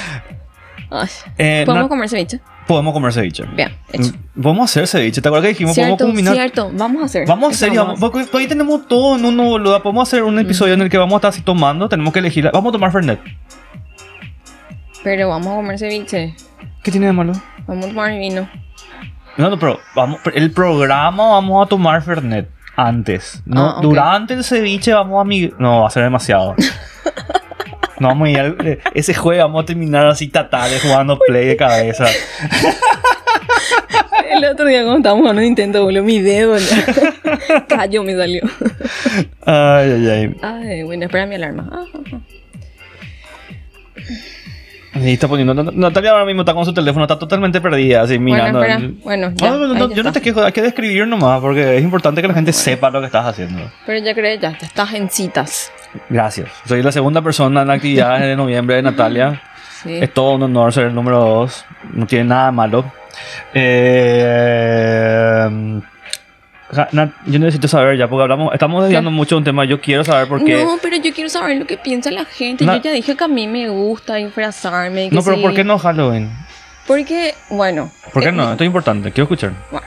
[0.90, 1.08] Ay.
[1.38, 2.40] Eh, ¿Podemos Nat- comer ceviche?
[2.66, 3.44] Podemos comer ceviche.
[3.54, 4.12] Bien, hecho.
[4.12, 5.20] Mm, Vamos a hacer ceviche.
[5.20, 6.34] ¿Te acuerdas que dijimos Cierto, podemos combinar?
[6.34, 6.70] cierto.
[6.74, 7.26] Vamos a hacer.
[7.26, 9.82] Vamos a hacer, vamos- porque por ahí tenemos todo en uno, boluda.
[9.82, 11.88] Podemos hacer un episodio en el que vamos a estar así tomando.
[11.88, 12.50] Tenemos que elegir.
[12.52, 13.20] Vamos a tomar Fernet.
[15.02, 16.34] Pero vamos a comer ceviche.
[16.82, 17.32] ¿Qué tiene de malo?
[17.66, 18.48] Vamos a tomar vino.
[19.36, 23.42] No, no, pero vamos, el programa vamos a tomar Fernet antes.
[23.46, 23.78] No, Ah.
[23.82, 25.50] Durante el ceviche vamos a mi...
[25.58, 26.54] No, va a ser demasiado.
[28.00, 31.46] no vamos a ir al- eh, Ese juego vamos a terminar así tatales jugando play
[31.46, 32.06] de cabeza.
[34.30, 36.56] El otro día cuando estábamos jugando Nintendo, boludo, mi dedo.
[36.58, 37.64] ya.
[37.68, 38.42] Callo me salió.
[39.46, 40.34] Ay, ay, ay.
[40.42, 41.68] Ay, bueno, espera mi alarma.
[41.72, 42.18] Ah, ah, ah.
[44.96, 45.54] Está poniendo.
[45.54, 48.60] Nat- Natalia ahora mismo está con su teléfono, está totalmente perdida, así mirando.
[48.62, 48.78] espera.
[48.80, 51.40] el- Bueno, ya, No, no, no, no, yo no te quejo, hay que describir nomás,
[51.40, 53.70] porque es importante que la gente sepa lo que estás haciendo.
[53.86, 55.72] Pero ya crees, ya, ya estás en citas.
[56.08, 56.50] Gracias.
[56.66, 59.40] Soy la segunda persona en la actividad de noviembre de Natalia.
[59.82, 59.94] Sí.
[60.00, 61.64] Es todo un honor ser el número dos.
[61.92, 62.84] No tiene nada malo.
[63.52, 65.48] Eh,
[66.92, 69.64] Nat, yo necesito saber ya, porque hablamos, estamos desviando mucho de un tema.
[69.64, 70.64] Yo quiero saber por qué.
[70.64, 72.64] No, pero yo quiero saber lo que piensa la gente.
[72.64, 75.08] Na- Yo ya dije que a mí me gusta disfrazarme.
[75.08, 75.42] que No, pero sí.
[75.42, 76.30] ¿por qué no Halloween?
[76.86, 77.90] Porque, bueno.
[78.12, 78.50] ¿Por qué eh, no?
[78.52, 79.12] Esto es importante.
[79.12, 79.52] Quiero escuchar.
[79.70, 79.86] Bueno,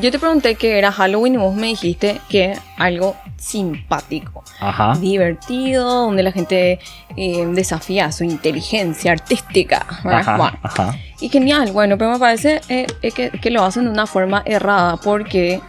[0.00, 4.94] yo te pregunté que era Halloween y vos me dijiste que algo simpático, Ajá.
[5.00, 6.78] divertido, donde la gente
[7.16, 9.86] eh, desafía su inteligencia artística.
[10.04, 10.36] Ajá.
[10.36, 10.94] Bueno, Ajá.
[11.20, 14.42] y genial, bueno, pero me parece eh, eh, que, que lo hacen de una forma
[14.44, 15.60] errada porque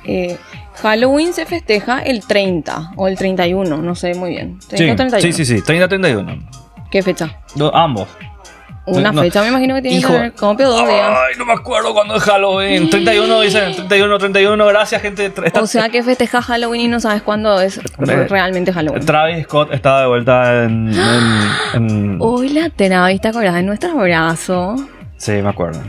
[0.81, 4.59] Halloween se festeja el 30 o el 31, no sé muy bien.
[4.69, 5.21] 30 Sí, o 31.
[5.21, 5.61] sí, sí, sí.
[5.63, 6.49] 30-31.
[6.91, 7.39] ¿Qué fecha?
[7.55, 8.07] Do- ambos.
[8.97, 11.09] Una No, fecha me imagino que tiene que ver como dos días.
[11.09, 12.89] Ay, no me acuerdo cuándo es Halloween.
[12.89, 13.75] 31 dicen.
[13.75, 14.65] 31, 31.
[14.67, 15.31] Gracias, gente.
[15.59, 19.05] O sea que festeja Halloween y no sabes cuándo es Eh, realmente Halloween.
[19.05, 20.91] Travis Scott está de vuelta en.
[20.93, 24.75] en- en- Hola, Travis, ¿te acordás de nuestro abrazo?
[25.17, 25.79] Sí, me acuerdo.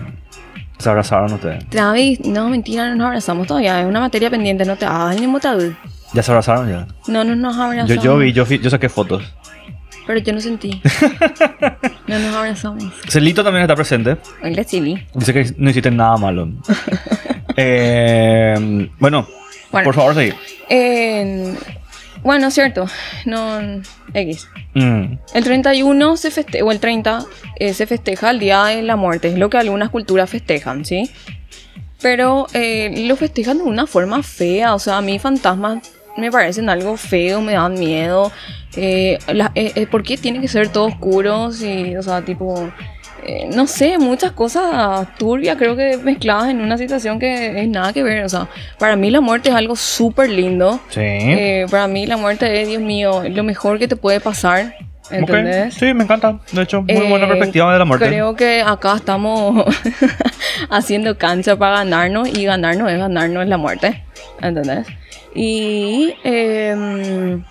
[0.78, 1.68] Se abrazaron ustedes.
[1.68, 3.80] Travis, no, mentira, no nos abrazamos todavía.
[3.80, 5.74] Es una materia pendiente, no te hagas el mismo tabú.
[6.14, 6.86] ¿Ya se abrazaron ya?
[7.06, 8.02] No, no nos Yo, abrazamos.
[8.04, 9.22] yo vi, yo, yo saqué fotos.
[10.10, 10.82] Pero yo no sentí.
[12.08, 12.82] no nos abrazamos.
[13.08, 14.16] Celito también está presente.
[14.42, 15.06] Hola, Chili.
[15.14, 16.48] Dice que no hiciste nada malo.
[17.56, 19.26] Eh, bueno,
[19.70, 19.84] Bueno.
[19.84, 20.34] por favor, seguir.
[20.68, 21.54] Eh,
[22.22, 22.86] bueno, cierto.
[23.26, 23.60] No.
[24.14, 24.48] X.
[24.74, 27.24] Mm, El 31 se festeja, o el 30
[27.56, 31.10] eh, se festeja el Día de la Muerte, es lo que algunas culturas festejan, ¿sí?
[32.00, 35.82] Pero eh, lo festejan de una forma fea, o sea, a mí fantasmas
[36.16, 38.30] me parecen algo feo, me dan miedo.
[38.76, 41.50] Eh, la- eh, eh, ¿Por qué tiene que ser todo oscuro?
[41.52, 42.68] Sí, o sea, tipo,
[43.26, 47.92] eh, no sé, muchas cosas turbias creo que mezcladas en una situación que es nada
[47.92, 48.24] que ver.
[48.24, 50.80] O sea, para mí la muerte es algo súper lindo.
[50.90, 51.00] Sí.
[51.70, 54.74] Para mí la muerte es, Dios mío, lo mejor que te puede pasar.
[55.10, 55.74] ¿Entendés?
[55.74, 56.38] Ok, Sí, me encanta.
[56.52, 58.06] De hecho, muy buena Eh, perspectiva de la muerte.
[58.06, 59.64] Creo que acá estamos
[60.70, 64.02] haciendo cancha para ganarnos y ganarnos es ganarnos la muerte.
[64.40, 64.86] ¿Entendés?
[65.34, 67.44] Y, em,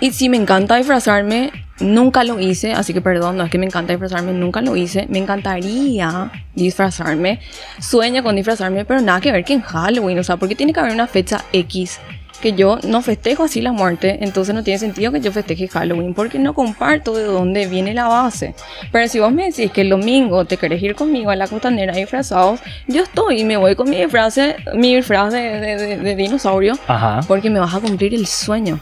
[0.00, 3.66] y si me encanta disfrazarme, nunca lo hice, así que perdón, no es que me
[3.66, 5.06] encanta disfrazarme, nunca lo hice.
[5.08, 7.40] Me encantaría disfrazarme.
[7.78, 10.80] Sueño con disfrazarme, pero nada que ver que en Halloween, o sea, porque tiene que
[10.80, 12.00] haber una fecha X
[12.46, 16.14] que yo no festejo así la muerte, entonces no tiene sentido que yo festeje Halloween
[16.14, 18.54] porque no comparto de dónde viene la base.
[18.92, 21.92] Pero si vos me decís que el domingo te querés ir conmigo a la costanera
[21.94, 24.38] disfrazados, yo estoy y me voy con mi disfraz,
[24.74, 27.20] mi disfraz de, de- de- de dinosaurio Ajá.
[27.26, 28.78] porque me vas a cumplir el sueño.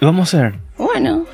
[0.00, 0.54] ¿Qué vamos a hacer?
[0.76, 1.24] Bueno,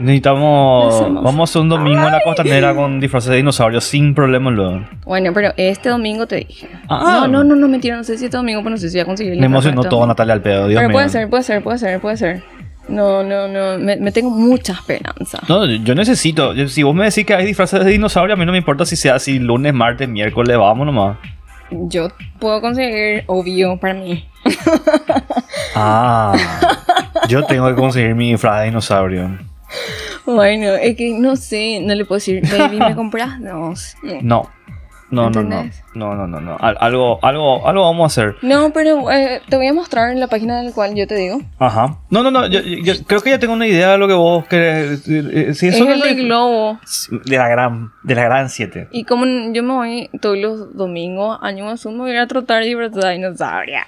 [0.00, 1.22] Necesitamos.
[1.22, 4.84] Vamos a un domingo en la costanera con disfraces de dinosaurios sin problema luego.
[5.04, 6.68] bueno, pero este domingo te dije.
[6.88, 7.20] Ah.
[7.22, 9.02] No, no, no, no, mentira, no sé si este domingo, pero no sé si voy
[9.02, 10.06] a conseguir el Me emocionó todo.
[10.06, 10.94] Natalia al pedo, Dios Pero mío.
[10.96, 12.42] puede ser, puede ser, puede ser, puede ser.
[12.88, 15.40] No, no, no, me, me tengo mucha esperanza.
[15.46, 16.54] No, yo necesito.
[16.68, 18.96] Si vos me decís que hay disfraces de dinosaurio, a mí no me importa si
[18.96, 21.18] sea así lunes, martes, miércoles, vamos nomás.
[21.70, 22.08] Yo
[22.38, 24.24] puedo conseguir, obvio, para mí.
[25.74, 26.34] Ah.
[27.28, 29.38] yo tengo que conseguir mi disfraz de dinosaurio.
[30.26, 33.40] Bueno, es que no sé, no le puedo decir, baby, ¿me compras?
[33.40, 33.74] No.
[34.22, 34.50] No.
[35.10, 35.70] No, no, no.
[35.94, 36.58] No, no, no, no.
[36.60, 38.36] Al- Algo, algo, algo vamos a hacer.
[38.42, 41.40] No, pero eh, te voy a mostrar en la página del cual yo te digo.
[41.58, 41.96] Ajá.
[42.10, 42.46] No, no, no.
[42.46, 45.08] Yo, yo- creo que ya tengo una idea de lo que vos querés.
[45.08, 46.78] eh, eh, Si Es el de globo.
[47.24, 48.88] de la gran, de la gran 7.
[48.92, 52.74] Y como yo me voy todos los domingos, año más uno, voy a trotar y
[52.74, 53.86] de dinosauria.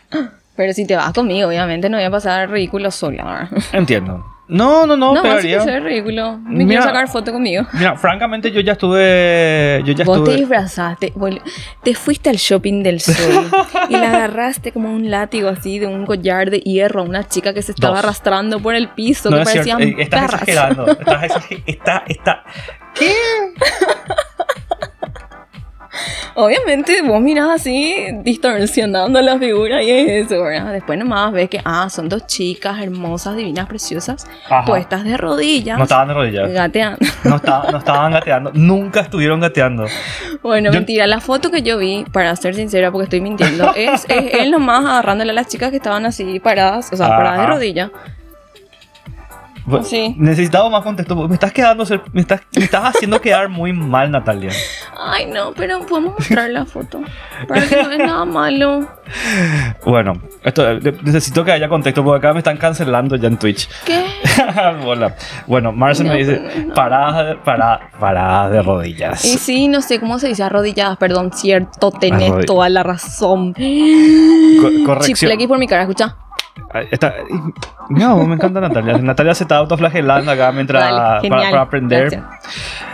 [0.57, 3.25] Pero si te vas conmigo, obviamente no voy a pasar ridículo sola.
[3.25, 3.65] ¿verdad?
[3.75, 4.25] Entiendo.
[4.51, 5.61] No, no, no, No, pegaría.
[5.61, 6.39] se ve ridículo.
[6.39, 6.69] Me Mira.
[6.69, 7.65] quiero sacar foto conmigo.
[7.73, 9.83] Mira, francamente, yo ya estuve.
[9.85, 10.37] Yo ya Vos te estuve.
[10.37, 11.41] disfrazaste, vol-
[11.83, 13.15] te fuiste al shopping del sol
[13.89, 17.55] y la agarraste como un látigo así de un collar de hierro a una chica
[17.55, 18.05] que se estaba Dos.
[18.05, 20.43] arrastrando por el piso No que es parecían Estás perras.
[20.43, 20.87] exagerando.
[20.89, 21.65] Estás exagerando.
[21.67, 22.45] Está, está.
[26.45, 30.73] Obviamente vos mirás así distorsionando la figura y es eso, ¿verdad?
[30.73, 34.65] Después nomás ves que, ah, son dos chicas hermosas, divinas, preciosas, Ajá.
[34.65, 36.51] puestas de rodillas, No estaban de rodillas.
[36.53, 36.99] gateando.
[37.25, 38.51] No, estaba- no estaban gateando.
[38.55, 39.87] Nunca estuvieron gateando.
[40.43, 44.07] Bueno, Yo- mentira, la foto que yo vi, para ser sincera porque estoy mintiendo, es,
[44.09, 47.45] es él nomás agarrándole a las chicas que estaban así paradas, o sea, paradas de
[47.45, 47.53] Ajá.
[47.55, 47.91] rodillas.
[49.83, 50.15] Sí.
[50.19, 51.17] Necesitaba más contexto.
[51.29, 51.85] Me estás quedando.
[52.13, 54.51] Me estás, me estás haciendo quedar muy mal, Natalia.
[54.99, 57.01] Ay, no, pero podemos mostrar la foto.
[57.49, 58.89] Para que no es nada malo.
[59.85, 63.69] Bueno, esto, necesito que haya contexto porque acá me están cancelando ya en Twitch.
[63.85, 64.05] ¿Qué?
[64.85, 65.15] Hola.
[65.47, 66.75] Bueno, Marcel No, me dice, no.
[66.75, 69.25] paradas para, paradas de rodillas.
[69.25, 73.53] Y sí, no sé cómo se dice arrodilladas, perdón, cierto, tenés toda la razón.
[73.55, 75.17] Co- corrección.
[75.17, 76.17] Chiplequi por mi cara, escucha.
[76.91, 77.15] Está,
[77.91, 78.99] no, me encanta Natalia.
[78.99, 82.11] Natalia se está autoflagelando acá mientras Dale, para, para aprender.
[82.11, 82.90] Gracias.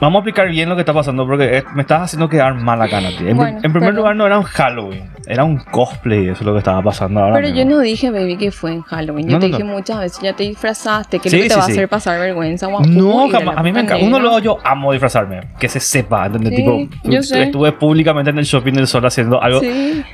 [0.00, 2.80] Vamos a explicar bien lo que está pasando porque es- me estás haciendo quedar mal
[2.82, 3.30] acá, Natalia.
[3.30, 3.96] En, Bueno, en primer perdón.
[3.96, 6.24] lugar, no era un Halloween, era un cosplay.
[6.28, 7.34] Eso es lo que estaba pasando ahora.
[7.36, 9.26] Pero yo no dije, baby, que fue en Halloween.
[9.26, 9.74] Yo No, te no, dije no.
[9.74, 11.70] muchas veces, ya te disfrazaste, que Sí, te sí, va sí.
[11.70, 12.66] a hacer pasar vergüenza.
[12.66, 13.56] guau, No, jamás.
[13.56, 14.04] A mí me encanta.
[14.04, 15.40] Uno luego yo amo disfrazarme.
[15.58, 16.26] Que se sepa.
[16.26, 16.54] ¿entendés?
[16.56, 17.42] Tipo, yo sé.
[17.44, 19.60] estuve públicamente en el shopping del sol haciendo algo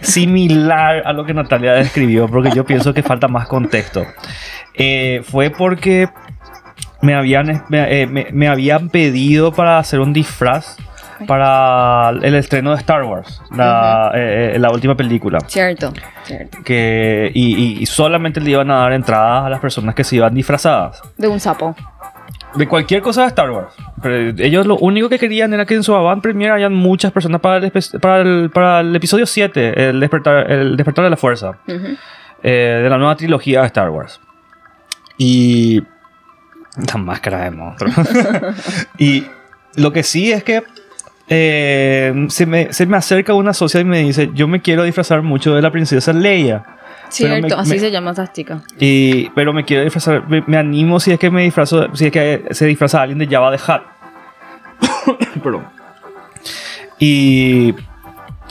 [0.01, 4.05] similar a lo que Natalia describió, porque yo pienso que falta más contexto.
[4.75, 6.09] Eh, fue porque
[7.03, 10.77] me habían, me, eh, me- me habían pedido para hacer un disfraz
[11.27, 15.38] para el estreno de Star Wars, la, eh, eh, la última película.
[15.47, 15.93] Cierto,
[16.25, 16.59] cierto.
[16.65, 21.01] Que, y, solamente le iban a dar entradas a las personas que se iban disfrazadas.
[21.17, 21.77] De un sapo.
[22.55, 23.73] De cualquier cosa de Star Wars.
[24.03, 27.41] Pero ellos lo único que querían era que en su avant premiere hayan muchas personas
[27.41, 31.53] para el, para el, para el episodio 7, el despertar, el despertar de la fuerza,
[32.43, 34.21] eh, de la nueva trilogía de Star Wars.
[35.17, 35.83] Y
[36.93, 37.93] la máscara de monstruo.
[38.99, 39.27] y
[39.77, 40.63] lo que sí es que
[41.29, 45.23] eh, se, me, se me acerca una socia y me dice, yo me quiero disfrazar
[45.23, 46.65] mucho de la princesa Leia.
[47.09, 48.63] Cierto, me- así me- se llama chicas.
[48.79, 52.45] Y, pero me quiero disfrazar, me, animo si es que me disfrazo, si es que
[52.51, 53.83] se disfraza alguien de Java de Hat.
[55.43, 55.67] Perdón.
[56.99, 57.73] Y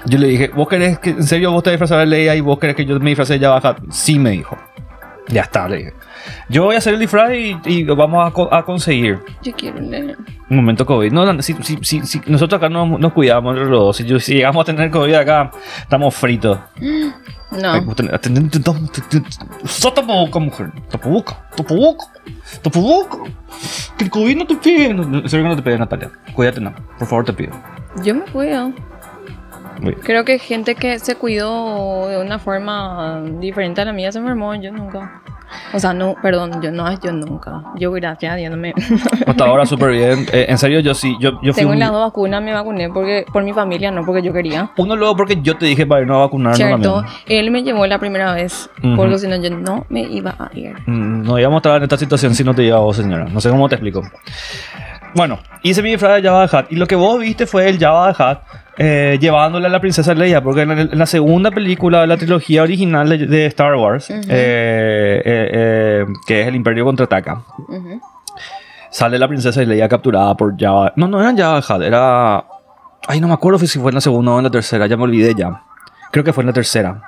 [0.06, 2.60] yo le dije, ¿vos querés que, en serio vos te disfrazas de Leia y vos
[2.60, 3.78] querés que yo me disfrace de Java de Hat?
[3.92, 4.58] Sí, me dijo.
[5.28, 5.94] Ya está, le dije.
[6.50, 9.20] Yo voy a hacer el disfraz y, y vamos a, co- a conseguir.
[9.42, 10.18] Yo quiero leer.
[10.50, 11.12] Un momento COVID.
[11.12, 13.98] No, no, si, si, si, si nosotros acá no nos cuidamos los dos.
[13.98, 16.60] Si, si llegamos a tener COVID acá, estamos fritos.
[17.52, 17.74] No.
[19.94, 20.72] Tapaboca, mujer.
[20.90, 22.06] Tapaboca, tapaboca,
[22.62, 23.18] tapaboca.
[23.98, 24.94] Que el COVID no te pegue.
[24.94, 26.12] No, en serio que no te pegue, Natalia.
[26.34, 26.74] Cuídate, no.
[26.98, 27.52] Por favor, te pido.
[28.04, 28.72] Yo me cuido.
[30.04, 34.54] Creo que gente que se cuidó de una forma diferente a la mía se enfermó.
[34.56, 35.22] Yo nunca.
[35.74, 37.62] O sea, no, perdón, yo no, yo nunca.
[37.76, 38.74] Yo, gracias a Dios, no me.
[39.28, 40.26] Hasta ahora súper bien.
[40.32, 41.16] Eh, en serio, yo sí.
[41.20, 44.06] Yo, yo fui Tengo un- las dos vacunas, me vacuné porque, por mi familia, no
[44.06, 44.72] porque yo quería.
[44.78, 47.14] Uno luego porque yo te dije para irnos a vacunarnos Cierto, también.
[47.28, 48.96] él me llevó la primera vez, Ujú.
[48.96, 50.76] porque si no, yo no me iba a ir.
[50.86, 53.26] Mm, No íbamos a estar en esta situación si no te llevaba vos, señora.
[53.26, 54.02] No sé cómo te explico.
[55.14, 56.68] Bueno, hice mi disfraz de Java Hat.
[56.72, 58.40] Y lo que vos viste fue el Java Hat
[58.78, 60.42] eh, llevándole a la princesa Leia.
[60.42, 64.10] Porque en, el- en la segunda película de la trilogía original de, de Star Wars,
[64.10, 64.20] Ujú.
[64.30, 68.00] eh, eh, eh, que es El Imperio Contraataca, Ujú.
[68.90, 70.94] sale la princesa Leia capturada por Java.
[70.96, 72.44] No, no era Java Hat, era.
[73.08, 75.04] Ay, no me acuerdo si fue en la segunda o en la tercera, ya me
[75.04, 75.62] olvidé ya.
[76.12, 77.02] Creo que fue en la tercera.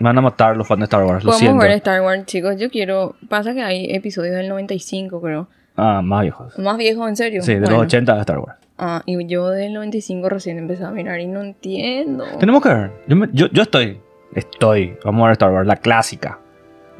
[0.00, 1.58] Me van a matar los fans de Star Wars, lo siento.
[1.58, 2.56] ver Star Wars, chicos.
[2.58, 3.14] Yo quiero.
[3.28, 5.48] Pasa que hay episodios del 95, creo.
[5.76, 6.58] Ah, más viejos.
[6.58, 7.42] Más viejos, en serio.
[7.42, 7.76] Sí, de Bueno.
[7.78, 8.56] los 80 de Star Wars.
[8.78, 12.24] Ah, y yo del 95 recién empecé a mirar y no entiendo.
[12.38, 12.90] Tenemos que ver.
[13.08, 14.00] Yo, me- yo, yo estoy.
[14.34, 14.96] Estoy.
[15.04, 16.38] Vamos a ver Star Wars, la clásica.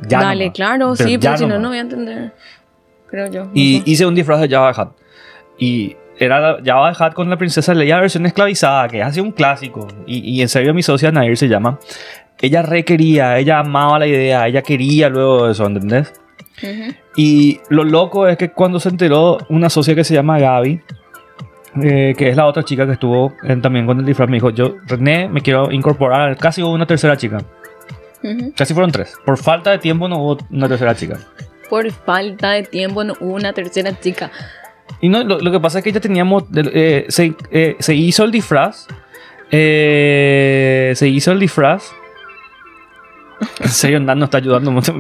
[0.09, 0.57] Ya Dale, nomás.
[0.57, 2.33] claro, Pero sí, porque si no, no voy a entender.
[3.11, 3.45] Creo yo.
[3.47, 3.91] no Y sé.
[3.91, 4.89] hice un disfraz de Java de Hat.
[5.59, 9.33] Y era Java de Hat con la princesa Leia versión esclavizada, que es así un
[9.33, 9.87] clásico.
[10.07, 11.79] Y, y en serio, mi socia Nair se llama.
[12.41, 16.13] Ella requería, ella amaba la idea, ella quería luego eso, ¿entendés?
[16.63, 16.93] Ujú.
[17.17, 20.81] Y lo loco es que cuando se enteró una socia que se llama Gaby,
[21.83, 24.51] eh, que es la otra chica que estuvo en- también con el disfraz, me dijo,
[24.51, 27.39] yo, René, me quiero incorporar, casi hubo una tercera chica.
[28.57, 29.15] Casi fueron tres.
[29.25, 31.19] Por falta de tiempo no hubo una tercera chica.
[31.71, 34.31] Por falta de tiempo no hubo una tercera chica.
[35.01, 38.25] Y no, lo, lo que pasa es que ya teníamos, eh, se, eh, se hizo
[38.25, 38.89] el disfraz,
[39.51, 41.93] eh, se hizo el disfraz.
[43.61, 44.93] En serio, Nan nos está ayudando mucho.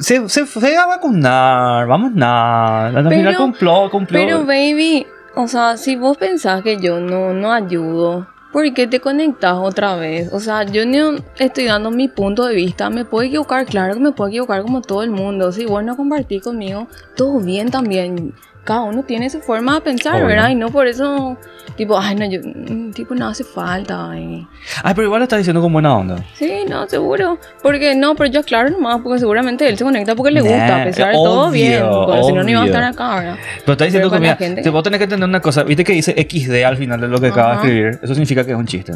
[0.00, 3.02] Se, se fue a vacunar, vamos nada.
[3.08, 4.20] Pero- cumplió, cumplió.
[4.20, 5.06] Pero, baby,
[5.36, 9.94] o sea, si vos pensás que yo no, no ayudo, ¿por qué te conectás otra
[9.96, 10.32] vez?
[10.32, 12.88] O sea, yo no estoy dando mi punto de vista.
[12.88, 15.52] Me puedo equivocar, claro que me puedo equivocar como todo el mundo.
[15.52, 18.34] Si vos no compartís conmigo, todo bien también.
[18.66, 20.26] Cada uno tiene su forma de pensar, Obvio.
[20.26, 20.48] ¿verdad?
[20.50, 21.36] Y no por eso,
[21.76, 24.10] tipo, ay, no, yo, mm, tipo, no hace falta.
[24.10, 24.44] ay.
[24.82, 26.16] Ay, pero igual lo está diciendo con buena onda.
[26.34, 27.38] Sí, no, seguro.
[27.62, 30.80] Porque no, pero yo aclaro nomás, porque seguramente él se conecta porque le gusta, Nah,
[30.80, 31.84] a pesar de todo bien.
[31.88, 33.36] Porque si no, no iba a estar acá, ¿verdad?
[33.60, 35.62] Pero está diciendo Pero que, mira, gente te vos tenés que entender una cosa.
[35.62, 37.86] Viste que dice XD al final de lo que acaba de escribir.
[38.02, 38.92] Eso significa que es un chiste.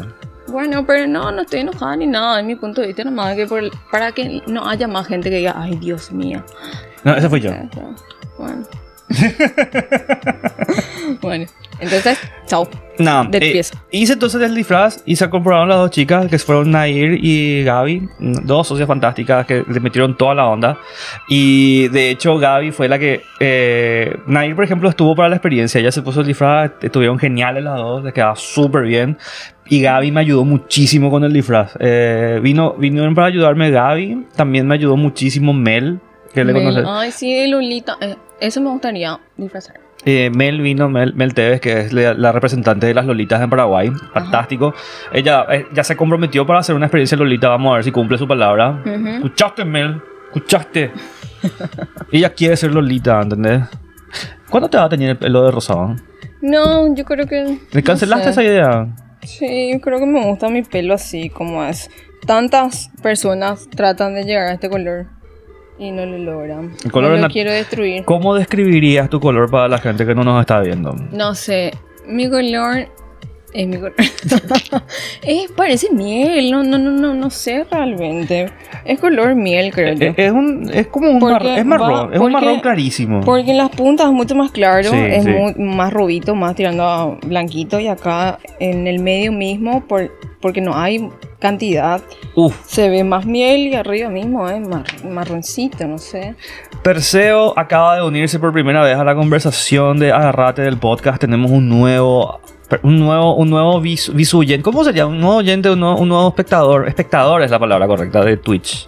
[0.47, 2.41] Bueno, pero no, no estoy enojada ni nada.
[2.41, 5.37] En mi punto de vista, nomás que por- para que no haya más gente que
[5.37, 6.43] diga, ay, Dios mío.
[7.05, 7.51] No, ese fui yo.
[8.37, 8.63] Bueno.
[11.21, 11.45] bueno,
[11.79, 12.69] entonces, chao.
[12.99, 13.83] No, De eh, pieza.
[13.89, 18.07] hice entonces el disfraz y se comprobaron las dos chicas, que fueron Nair y Gaby,
[18.19, 20.77] dos socias fantásticas que le metieron toda la onda.
[21.27, 23.23] Y de hecho, Gaby fue la que.
[23.39, 25.79] Eh, Nair, por ejemplo, estuvo para la experiencia.
[25.79, 29.17] Ella se puso el disfraz, estuvieron geniales las dos, les quedaba súper bien.
[29.67, 31.75] Y Gaby me ayudó muchísimo con el disfraz.
[31.79, 35.99] Eh, vino, vinieron para ayudarme Gaby, también me ayudó muchísimo Mel,
[36.33, 36.85] que le conoces.
[36.87, 37.97] Ay, sí, Lolita.
[38.41, 39.79] Eso me gustaría disfrazar.
[40.03, 43.49] Eh, Mel vino, Mel, Mel Tevez, que es la, la representante de las Lolitas en
[43.49, 43.91] Paraguay.
[44.13, 44.73] Fantástico.
[45.13, 47.49] Ella eh, ya se comprometió para hacer una experiencia Lolita.
[47.49, 48.81] Vamos a ver si cumple su palabra.
[48.83, 49.07] Ujú.
[49.07, 50.01] ¿Escuchaste, Mel?
[50.25, 50.91] ¿Escuchaste?
[52.11, 53.63] Ella quiere ser Lolita, ¿entendés?
[54.49, 55.95] ¿Cuándo te va a tener el pelo de rosado?
[56.41, 57.59] No, yo creo que.
[57.71, 58.41] ¿Me cancelaste no sé.
[58.41, 58.87] esa idea?
[59.21, 61.89] Sí, creo que me gusta mi pelo así como es.
[62.25, 65.07] Tantas personas tratan de llegar a este color
[65.81, 66.71] y no lo logran.
[66.85, 68.05] El color no lo quiero destruir.
[68.05, 70.95] ¿Cómo describirías tu color para la gente que no nos está viendo?
[71.11, 71.73] No sé,
[72.05, 72.87] mi color
[73.53, 73.93] es mi color.
[75.23, 78.49] es, parece miel, no, no, no, no, no sé realmente.
[78.85, 80.07] Es color miel, creo yo.
[80.07, 83.21] Es, es un, es como un marrón, es marrón, va- es un marrón clarísimo.
[83.21, 85.31] Porque en las puntas es mucho más claro, Sí, es sí.
[85.57, 90.75] más robito, más tirando a blanquito y acá en el medio mismo, por, porque no
[90.75, 91.09] hay
[91.39, 92.01] cantidad,
[92.35, 96.35] Uf, se ve más miel y arriba mismo es mar- marroncito, no sé.
[96.83, 101.19] Perseo acaba de unirse por primera vez a la conversación de Agarrate del podcast.
[101.19, 102.39] Tenemos un nuevo,
[102.83, 105.05] un nuevo, un nuevo vis, visuyen- ¿Cómo sería?
[105.07, 106.87] Un nuevo oyente, un nuevo, un nuevo espectador.
[106.87, 108.87] Espectador es la palabra correcta de Twitch.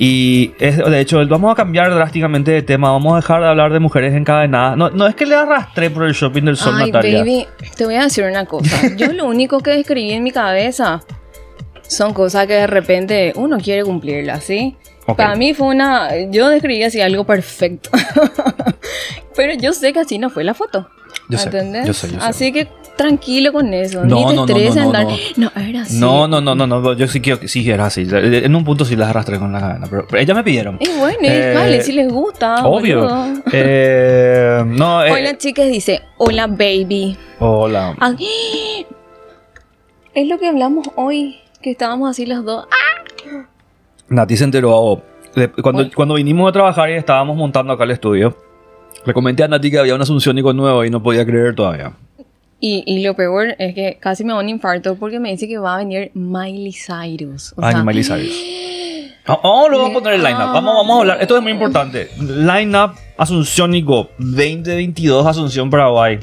[0.00, 2.92] Y es, de hecho, vamos a cambiar drásticamente de tema.
[2.92, 4.76] Vamos a dejar de hablar de mujeres encadenadas.
[4.76, 7.18] No, no es que le arrastré por el shopping del sol, Ay, Natalia.
[7.18, 7.46] baby,
[7.76, 8.94] te voy a decir una cosa.
[8.96, 11.00] Yo lo único que escribí en mi cabeza
[11.82, 14.76] son cosas que de repente uno quiere cumplirlas, ¿sí?
[15.06, 15.16] Ok.
[15.16, 16.10] Para mí fue una.
[16.30, 17.90] Yo describí así algo perfecto.
[19.36, 20.88] Pero yo sé que así no fue la foto.
[21.28, 21.50] Yo sé,
[21.86, 22.26] yo sé, yo sé.
[22.26, 22.68] Así que
[22.98, 24.04] tranquilo con eso.
[24.04, 24.84] No, Ni te no, no, estreses
[25.38, 25.98] no, era así.
[25.98, 28.06] No, no, no, no, no, yo sí quiero que sí era así.
[28.10, 30.76] En un punto sí las arrastré con la cadena, pero, pero ellas me pidieron.
[30.80, 32.66] Y bueno, Eh, vale, si les gusta.
[32.66, 33.08] Obvio.
[33.52, 37.16] Eh, no, eh, Hola, chicas, dice: Hola, baby.
[37.38, 37.94] hola.
[38.00, 38.12] Ah,
[40.14, 41.36] es lo que hablamos hoy.
[41.62, 42.66] Que estábamos así los dos.
[42.70, 43.46] Ah,
[44.08, 45.02] Nati se enteró
[45.34, 48.36] de- cuando, cuando vinimos a trabajar y estábamos montando acá el estudio.
[49.04, 51.92] Le comenté a Nati que había un asunciónico nuevo y no podía creer todavía.
[52.60, 55.58] Y, y lo peor es que casi me da un infarto porque me dice que
[55.58, 57.52] va a venir Miley Cyrus.
[57.56, 58.34] O Ay, sea, Miley Cyrus.
[59.26, 60.52] Vamos, vamos luego a poner el line-up.
[60.52, 61.18] Vamos, vamos a hablar.
[61.20, 62.10] Esto es muy importante.
[62.18, 66.18] Line-up Asunciónico 2022 Asunción Paraguay.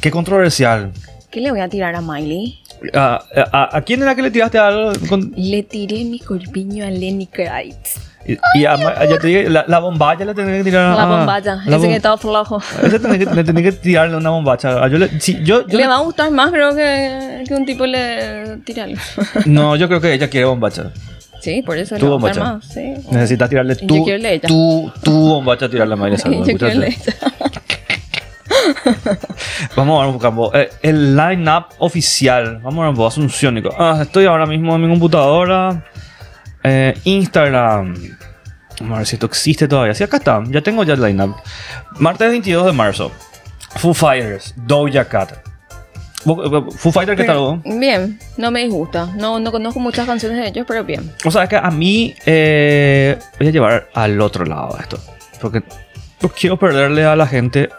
[0.00, 0.92] Qué controversial.
[1.30, 2.58] ¿Qué le voy a tirar a Miley?
[2.94, 3.20] ¿A,
[3.52, 4.92] a, a quién era que le tiraste algo?
[5.08, 7.96] Con- Le tiré mi corpiño a Lenny Kravitz.
[8.26, 8.76] y y a-
[9.08, 10.96] ya te dije, la, la bombacha le tenés que tirar.
[10.96, 12.62] La ah, bomballa, la ese bom- que estaba flojo.
[12.82, 14.82] Ese tenés que, le tenés que tirarle una bombacha.
[14.82, 17.54] Ah, Yo le, sí, yo, yo le le- va a gustar más, creo que, que
[17.54, 19.00] un tipo le tire algo.
[19.46, 20.90] No, yo creo que ella quiere bombacha.
[21.40, 22.54] sí, por eso Tu le va a gustar bombacha.
[22.54, 22.72] más.
[22.72, 22.94] Sí.
[23.10, 24.04] Necesitas tirarle tu,
[24.46, 26.46] tu, tu bombacha, tirarle a Cyrus.
[26.46, 26.80] Yo quiero
[29.76, 30.50] Vamos a ver un campo.
[30.54, 32.58] Eh, el line-up oficial.
[32.62, 33.08] Vamos a ver un poco.
[33.08, 33.70] Asunciónico.
[33.78, 35.84] Ah, estoy ahora mismo en mi computadora.
[36.62, 37.94] Eh, Instagram.
[38.80, 39.94] Vamos a ver si esto existe todavía.
[39.94, 40.42] Sí, acá está.
[40.48, 41.36] Ya tengo ya el line-up.
[41.98, 43.12] Martes 22 de marzo.
[43.76, 44.54] Foo Fighters.
[44.56, 45.32] Doja Cat.
[46.24, 47.60] Bu- Foo Fighters, ¿qué tal?
[47.64, 49.08] Bien, no me disgusta.
[49.16, 51.12] No, no conozco muchas canciones de ellos, pero bien.
[51.24, 54.98] O sea, es que a mí eh, voy a llevar al otro lado esto.
[55.40, 55.64] Porque
[56.20, 57.70] no quiero perderle a la gente.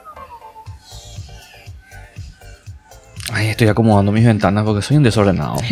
[3.31, 5.55] Ay, estoy acomodando mis ventanas porque soy un desordenado.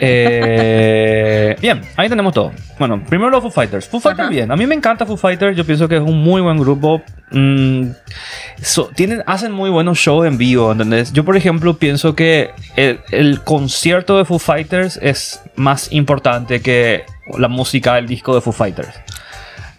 [0.00, 2.52] Eh, bien, ahí tenemos todo.
[2.78, 3.86] Bueno, primero los Foo Fighters.
[3.86, 4.50] Foo Fighters, bien.
[4.50, 5.56] A mí me encanta Foo Fighters.
[5.56, 7.02] Yo pienso que es un muy buen grupo.
[7.30, 7.88] Mm,
[8.62, 11.12] so- tienen, hacen muy buenos shows en vivo, ¿entendés?
[11.12, 17.04] Yo, por ejemplo, pienso que el, el concierto de Foo Fighters es más importante que
[17.38, 18.88] la música del disco de Foo Fighters.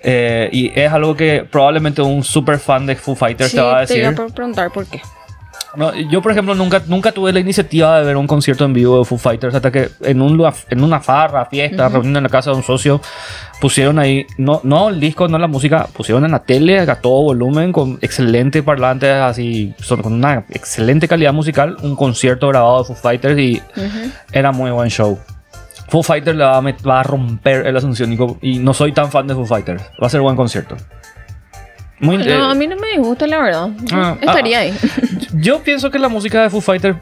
[0.07, 3.71] Eh, y es algo que probablemente un super fan de Foo Fighters Sí, te va
[3.79, 3.97] a te decir.
[4.01, 5.01] iba a pre- preguntar por qué.
[5.77, 8.99] No, yo, por ejemplo, nunca, nunca tuve la iniciativa de ver un concierto en vivo
[8.99, 12.29] de Foo Fighters hasta que en, un, lugar- en una farra, fiesta, reunión en la
[12.29, 13.01] casa de un socio,
[13.61, 17.21] pusieron ahí, no, no el disco, no la música, pusieron en la tele a todo
[17.23, 22.85] volumen con excelentes parlantes, así, son, con una excelente calidad musical, un concierto grabado de
[22.85, 23.61] Foo Fighters y
[24.31, 25.19] era muy buen show.
[25.87, 29.35] Foo Fighters le va va a romper el asunciónico y no soy tan fan de
[29.35, 29.83] Foo Fighters.
[30.01, 30.75] Va a ser buen concierto.
[31.99, 33.69] Muy, No, eh, a mí no me disgusta, la verdad.
[33.93, 34.73] Ah, Estaría ah, ahí.
[35.37, 36.97] Yo pienso que la música de Foo Fighters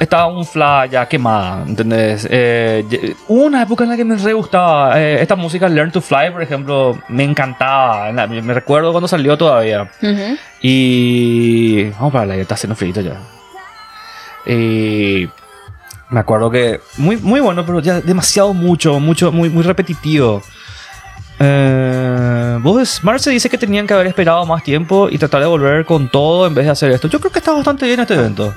[0.00, 2.26] estaba un fla ya quemada, ¿entendés?
[2.30, 5.00] Eh, hubo una época en la que me re gustaba.
[5.00, 8.10] eh, esta música Learn to Fly, por ejemplo, me encantaba.
[8.12, 9.88] La- me recuerdo cuando salió todavía.
[10.60, 11.84] Y.
[11.90, 13.20] Vamos para la está haciendo frío ya.
[14.46, 15.28] Y.
[16.10, 16.80] Me acuerdo que.
[16.98, 20.42] Muy, muy bueno, pero ya demasiado mucho, mucho, muy, muy repetitivo.
[21.40, 25.84] Eh, vos, Marce dice que tenían que haber esperado más tiempo y tratar de volver
[25.84, 27.08] con todo en vez de hacer esto.
[27.08, 28.54] Yo creo que está bastante bien este evento.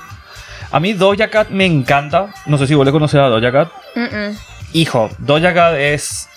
[0.72, 2.34] A mí Doja Cat me encanta.
[2.46, 3.72] No sé si vos le conocés a Doja Cat.
[4.74, 6.28] Hijo, Doja Cat es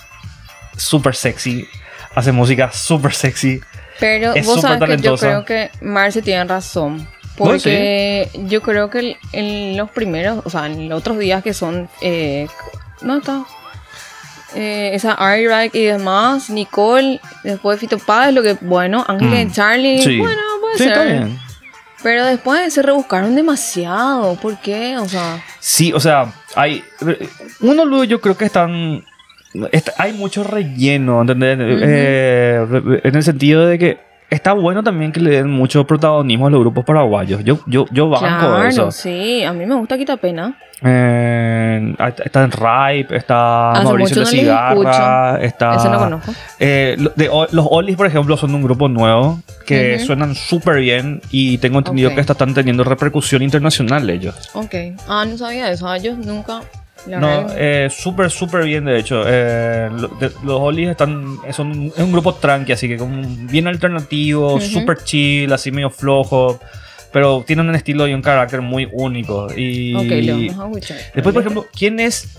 [0.76, 1.68] súper sexy.
[2.14, 3.61] Hace música súper sexy.
[3.99, 7.07] Pero Es vos sabes que yo creo que Marce tiene razón.
[7.36, 11.88] Porque yo creo que en los primeros, o sea, en los otros días que son.
[12.03, 12.47] Eh,
[13.01, 13.45] ¿Dónde está?
[14.55, 19.48] Eh, esa Ari y demás, Nicole, después Fito Páez, lo que, bueno, Ángel Mm.
[19.48, 20.18] y Charlie, Sí.
[20.18, 20.92] bueno, puede Sí, ser.
[20.92, 21.38] está bien.
[22.03, 24.96] Pero después se rebuscaron demasiado, ¿por qué?
[24.98, 26.82] O sea, Sí, o sea, hay.
[27.61, 29.05] Uno luego yo creo que están.
[29.72, 31.59] está- hay mucho relleno, ¿entendés?
[31.61, 33.98] Eh, en el sentido de que
[34.30, 37.44] está bueno también que le den mucho protagonismo a los grupos paraguayos.
[37.44, 38.90] Yo, yo, yo banco claro, eso.
[38.90, 40.56] sí, a mí me gusta Quita Pena.
[40.82, 45.74] Eh, está en Ripe, está Hace Mauricio de no Cigarra, está.
[45.76, 46.32] Ese no conozco.
[46.58, 51.58] Eh, de los Olis, por ejemplo, son un grupo nuevo que suenan súper bien y
[51.58, 54.50] tengo entendido que están teniendo repercusión internacional ellos.
[54.54, 54.74] Ok.
[55.06, 55.92] Ah, no sabía eso.
[55.92, 56.62] Ellos nunca.
[57.07, 59.22] No, eh, súper, súper bien, de hecho.
[59.26, 63.66] Eh, lo- de- los Olis están, son, es un grupo tranqui, así que como bien
[63.66, 64.61] alternativo, Ujú.
[64.64, 66.61] súper chill, así medio flojo,
[67.12, 69.48] pero tienen un estilo y un carácter muy único.
[69.57, 70.96] Y Ok, le vamos a escuchar.
[71.14, 72.36] después, por ejemplo, ¿quién es?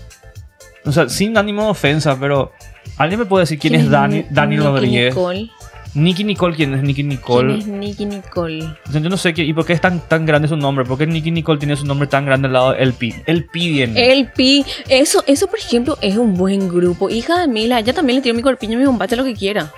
[0.84, 2.52] O sea, sin ánimo de ofensa, pero
[2.98, 5.14] ¿alguien me puede decir quién, es Dani, Ni- Dani Nicky Rodríguez?
[5.14, 5.50] Nicole?
[5.94, 7.58] Nicky Nicole, ¿quién es Nicky ¿Quién Nicole?
[7.58, 8.66] es Nicky Nicole?
[8.90, 10.86] Yo no sé qué, y por qué es tan, tan grande su nombre.
[10.86, 13.22] ¿Por qué Nicky Nicole tiene su nombre tan grande al lado de LP?
[13.26, 14.10] LP viene.
[14.12, 14.64] El Pi.
[14.88, 17.10] Eso, eso, por ejemplo, es un buen grupo.
[17.10, 19.70] Hija de Mila, ella también le tiro mi corpiño y mi bombacha lo que quiera.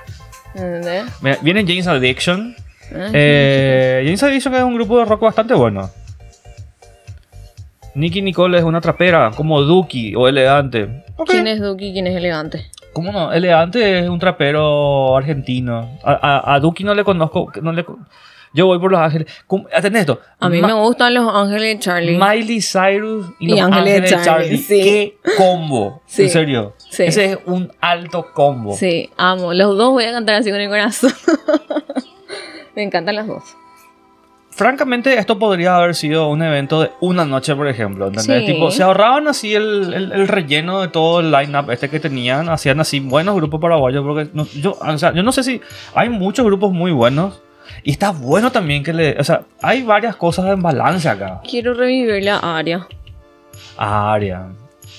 [0.55, 1.05] ¿Entendés?
[1.21, 2.55] Mira, Viene James Addiction.
[2.95, 5.91] Ah, Eh, James Addiction es un grupo de rock bastante bueno.
[7.97, 11.05] Nicky Nicole es una trapera, como Duki o Elegante.
[11.27, 11.93] ¿Quién es Duki?
[11.93, 12.67] ¿Quién es elegante?
[12.95, 13.33] ¿Cómo no?
[13.33, 15.99] Elegante es un trapero argentino.
[16.03, 17.53] A, a, a Duki no le conozco.
[17.61, 17.85] No le,
[18.55, 19.27] yo voy por Los Ángeles.
[19.75, 20.21] Atendé esto.
[20.41, 22.17] A mí Ma- me gustan los ángeles Charlie.
[22.17, 24.59] Miley Cyrus y, Y Los Ángeles Ángeles, Charlie, Charlie.
[24.59, 24.83] sí.
[24.83, 26.03] ¡Qué combo!
[26.07, 26.23] Sí.
[26.23, 26.75] En serio.
[26.79, 27.03] Sí.
[27.03, 28.75] Ese es un alto combo.
[28.77, 29.53] Sí, amo.
[29.53, 31.13] Los dos voy a cantar así con el corazón.
[32.77, 33.43] me encantan las dos.
[34.55, 38.07] Francamente, esto podría haber sido un evento de una noche, por ejemplo.
[38.07, 38.47] ¿entendés?
[38.47, 38.53] Sí.
[38.53, 42.49] Tipo, se ahorraban así el, el- el relleno de todo el line-up este que tenían.
[42.49, 44.05] Hacían así buenos grupos paraguayos.
[44.05, 45.61] Porque no- yo, o sea, yo no sé si
[45.95, 47.41] hay muchos grupos muy buenos.
[47.83, 49.19] Y está bueno también que le...
[49.19, 51.41] O sea, hay varias cosas en balance acá.
[51.49, 52.87] Quiero revivir la área.
[53.77, 54.47] Aria.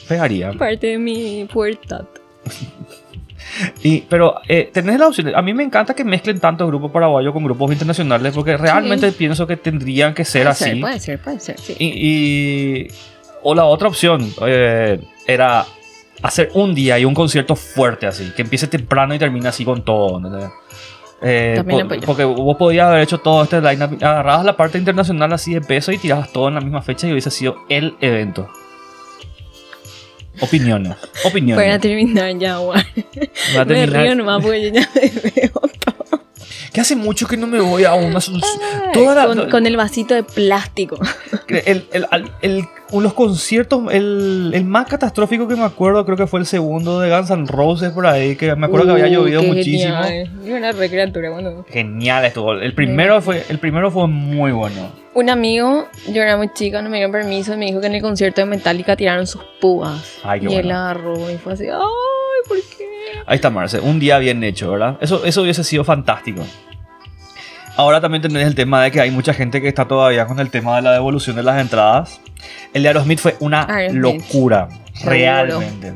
[0.07, 0.51] Pegaría.
[0.53, 2.05] Parte de mi puerta.
[3.83, 5.33] Y, pero eh, tenés la opción.
[5.35, 8.33] A mí me encanta que mezclen tanto grupos paraguayos con grupos internacionales.
[8.33, 10.63] Porque realmente pienso que tendrían que ser puede así.
[10.65, 11.75] Ser, puede ser, puede ser, sí.
[11.79, 12.87] Y, y-
[13.43, 15.65] o la otra opción eh, era
[16.23, 19.83] hacer un día y un concierto fuerte así, que empiece temprano y termine así con
[19.85, 20.17] todo.
[20.17, 20.49] ¿entendés?
[21.21, 21.53] Eh,
[22.05, 25.91] porque vos podías haber hecho todo este line agarrabas la parte internacional así de peso
[25.91, 28.49] y tirabas todo en la misma fecha y hubiese sido el evento.
[30.41, 30.95] Opiniones.
[31.23, 31.63] Opiniones.
[31.65, 32.83] Para terminar ya, guay.
[33.55, 36.21] Va a Me terminar- río nomás porque yo ya me veo todo.
[36.73, 38.19] Que hace mucho que no me voy a una.
[38.93, 40.99] Toda la- con, con el vasito de plástico.
[41.47, 42.65] El, el- al- el-
[43.03, 47.09] los conciertos, el, el más catastrófico que me acuerdo, creo que fue el segundo de
[47.09, 49.95] Guns N' Roses por ahí, que me acuerdo que había Uh, llovido muchísimo.
[50.03, 50.29] genial.
[50.45, 51.65] Yo era re criatura cuando...
[51.69, 52.53] Genial estuvo.
[52.53, 54.91] El primero fue, el primero fue muy bueno.
[55.13, 57.95] Un amigo, yo era muy chica, no me dieron permiso y me dijo que en
[57.95, 60.19] el concierto de Metallica tiraron sus púas.
[60.23, 60.77] Ay, qué y él bueno.
[60.79, 62.85] agarró y fue así, ay, ¿por qué?
[63.25, 64.97] Ahí está Marce, un día bien hecho, ¿verdad?
[64.99, 66.41] Eso, eso hubiese sido fantástico.
[67.77, 70.49] Ahora también tenés el tema de que hay mucha gente que está todavía con el
[70.49, 72.19] tema de la devolución de las entradas.
[72.73, 74.01] El de Aerosmith fue una Aerosmith.
[74.01, 74.69] locura,
[75.03, 75.93] realmente.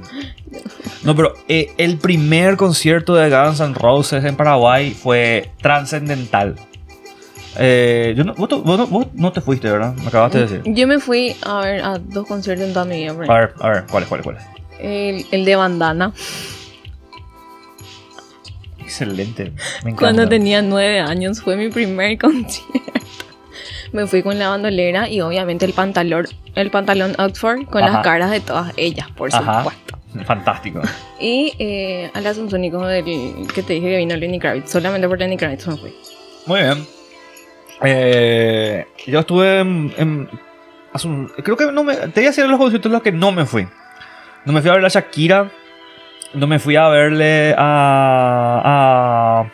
[1.04, 6.56] No, pero eh, el primer concierto de Guns N' Roses en Paraguay fue trascendental.
[7.58, 9.94] Eh, yo no, vos, vos vos no te fuiste, ¿verdad?
[9.96, 10.74] Me acabaste de decir.
[10.74, 13.12] Yo me fui a ver a dos conciertos en toda mi vida.
[13.12, 14.44] A ver, a ver, ¿cuáles, cuáles, cuáles?
[14.80, 16.14] El, el de Bandana,
[18.90, 22.92] Excelente, me cuando tenía nueve años, fue mi primer concierto.
[23.92, 27.94] Me fui con la bandolera y obviamente el pantalón, el pantalón Oxford con Ajá.
[27.94, 29.60] las caras de todas ellas, por Ajá.
[29.60, 29.98] supuesto.
[30.26, 30.82] Fantástico.
[31.20, 33.04] Y eh, a las Únicos del
[33.54, 35.94] que te dije que vino Lenny Kravitz, solamente por Lenny Kravitz me fui.
[36.48, 36.88] Muy bien.
[37.84, 40.30] Eh, yo estuve en, en-
[40.94, 41.96] hace un- creo que no me.
[41.96, 43.68] Te voy a decir los conciertos en los que no me fui.
[44.46, 45.52] No me fui a ver a Shakira.
[46.34, 48.62] No me fui a verle a.
[48.64, 49.52] a-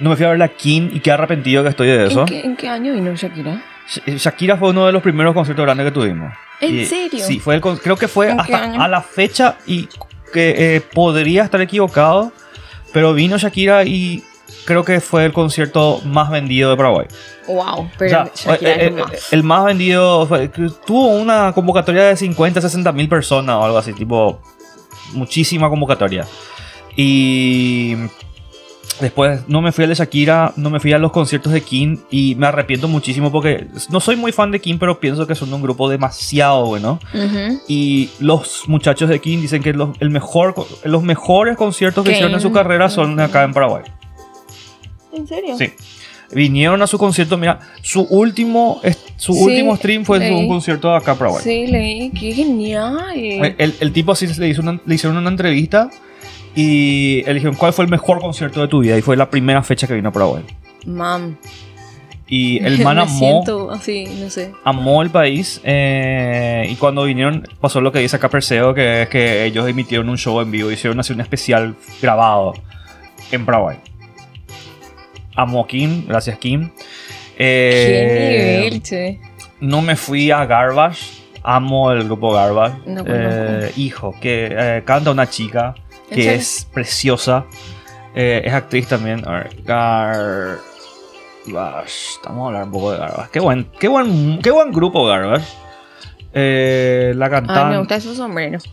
[0.00, 2.20] no me fui a verle a Kim y qué arrepentido que estoy de eso.
[2.22, 3.62] ¿En qué, en qué año vino Shakira?
[3.88, 6.32] Sh- Shakira fue uno de los primeros conciertos grandes que tuvimos.
[6.60, 7.24] ¿En Y- serio?
[7.24, 9.88] Sí, fue el, creo que fue ¿En qué hasta a la fecha y
[10.32, 12.32] que eh, podría estar equivocado,
[12.92, 14.24] pero vino Shakira y
[14.64, 17.06] creo que fue el concierto más vendido de Paraguay.
[17.46, 19.32] Wow, pero O sea, Shakira eh, más.
[19.32, 23.92] el más vendido fue- tuvo una convocatoria de 50, 60 mil personas o algo así,
[23.92, 24.40] tipo
[25.12, 26.26] muchísima convocatoria.
[26.96, 27.94] Y
[29.00, 31.98] después no me fui al de Shakira, no me fui a los conciertos de King
[32.10, 35.52] y me arrepiento muchísimo porque no soy muy fan de King, pero pienso que son
[35.52, 37.00] un grupo demasiado bueno.
[37.68, 40.54] Y los muchachos de King dicen que los, el mejor,
[40.84, 42.16] los mejores conciertos que King.
[42.16, 43.84] hicieron en su carrera son acá en Paraguay.
[45.12, 45.56] ¿En serio?
[45.56, 45.72] Sí.
[46.34, 48.80] Vinieron a su concierto, mira, su último,
[49.16, 50.32] su Sí, último stream fue leí.
[50.32, 51.42] un concierto acá en Paraguay.
[51.44, 52.10] Sí, leí.
[52.10, 52.96] Qué genial.
[53.58, 55.90] El, el tipo así le, hizo una- le hicieron una entrevista
[56.54, 59.62] y le dijeron cuál fue el mejor concierto de tu vida y fue la primera
[59.62, 60.42] fecha que vino a Paraguay.
[60.86, 61.36] Mam.
[62.28, 64.52] Y el man amó, siento así, no sé.
[64.64, 69.08] amó el país eh, y cuando vinieron pasó lo que dice acá Perseo, que es
[69.10, 72.54] que ellos emitieron un show en vivo, hicieron así un especial grabado
[73.32, 73.76] en Paraguay.
[75.36, 76.70] Amó Kim, gracias Kim.
[77.36, 79.20] Qué Eh, nivel, che.
[79.60, 81.22] No me fui a Garbage.
[81.42, 82.76] Amo el grupo Garbage.
[82.86, 85.74] No Eh, hijo, que eh, canta una chica
[86.10, 87.46] ¿En que es preciosa.
[88.14, 89.26] Es actriz también.
[89.26, 90.60] A ver, Garbage.
[91.86, 93.30] Estamos a hablar un poco de Garbage.
[93.32, 95.46] Qué buen, qué buen, qué buen grupo Garbage.
[96.34, 97.78] La Ay, me cantante.
[97.78, 98.64] gusta esos sombreros.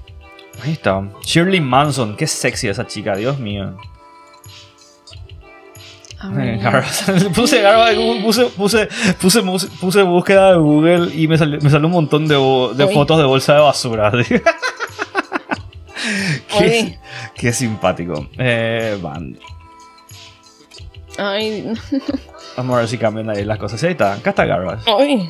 [0.64, 1.02] Ahí está.
[1.24, 2.16] Shirley Manson.
[2.18, 3.78] Qué sexy esa chica, Dios mío.
[7.34, 7.64] Puse
[8.24, 12.28] puse, puse, puse, puse, puse búsqueda de Google y me salió, me salió un montón
[12.28, 12.36] de,
[12.94, 14.12] fotos de bolsa de basura.
[17.36, 18.28] qué, simpático.
[18.38, 19.40] Eh, van.
[21.18, 21.72] Ay,
[22.58, 23.82] Vamos a ver si cambian ahí las cosas.
[23.84, 24.14] Ahí está.
[24.14, 24.84] Acá está Garbage.
[24.88, 25.30] ay.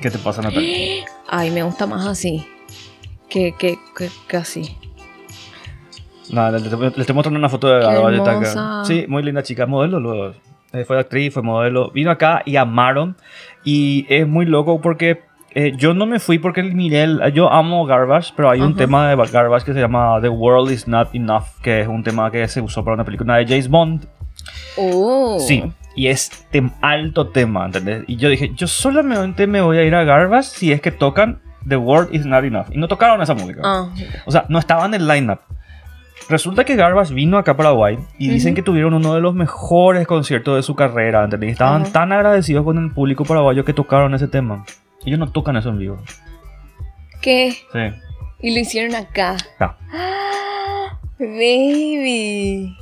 [0.00, 1.06] ¿Qué te pasa, Natalia?
[1.28, 2.46] Ay, me gusta más así.
[3.30, 4.76] Que, que, que, que así.
[6.30, 8.16] No, le, le- le estoy mostrando una foto de Garbage.
[8.16, 8.84] está acá.
[8.84, 9.66] Sí, muy linda chica.
[9.66, 10.32] Modelo luego.
[10.72, 11.90] Eh, fue actriz, fue modelo.
[11.92, 13.16] Vino acá y amaron.
[13.64, 15.22] Y es muy loco porque
[15.54, 19.08] eh, yo no me fui porque miré el- Yo amo Garbage, pero hay un tema
[19.08, 22.46] de Garbage que se llama The World Is Not Enough, que es un tema que
[22.48, 24.06] se usó para una película de James Bond.
[24.76, 25.38] Oh.
[25.38, 25.62] Sí,
[25.94, 28.02] y es tem- alto tema, ¿entendés?
[28.08, 31.40] Y yo dije, yo solamente me voy a ir a Garbage si es que tocan
[31.68, 32.66] The World Is Not Enough.
[32.72, 33.60] Y no tocaron esa música.
[33.64, 33.88] Ah,
[34.26, 35.38] O sea, no estaba en el lineup.
[36.28, 40.06] Resulta que Garbage vino acá a Paraguay y dicen que tuvieron uno de los mejores
[40.06, 44.64] conciertos de su carrera, Estaban tan agradecidos con el público paraguayo que tocaron ese tema.
[45.04, 45.98] Ellos no tocan eso en vivo.
[47.20, 47.52] ¿Qué?
[47.72, 47.78] Sí.
[48.40, 49.36] Y lo hicieron acá.
[49.60, 52.76] Ah, baby.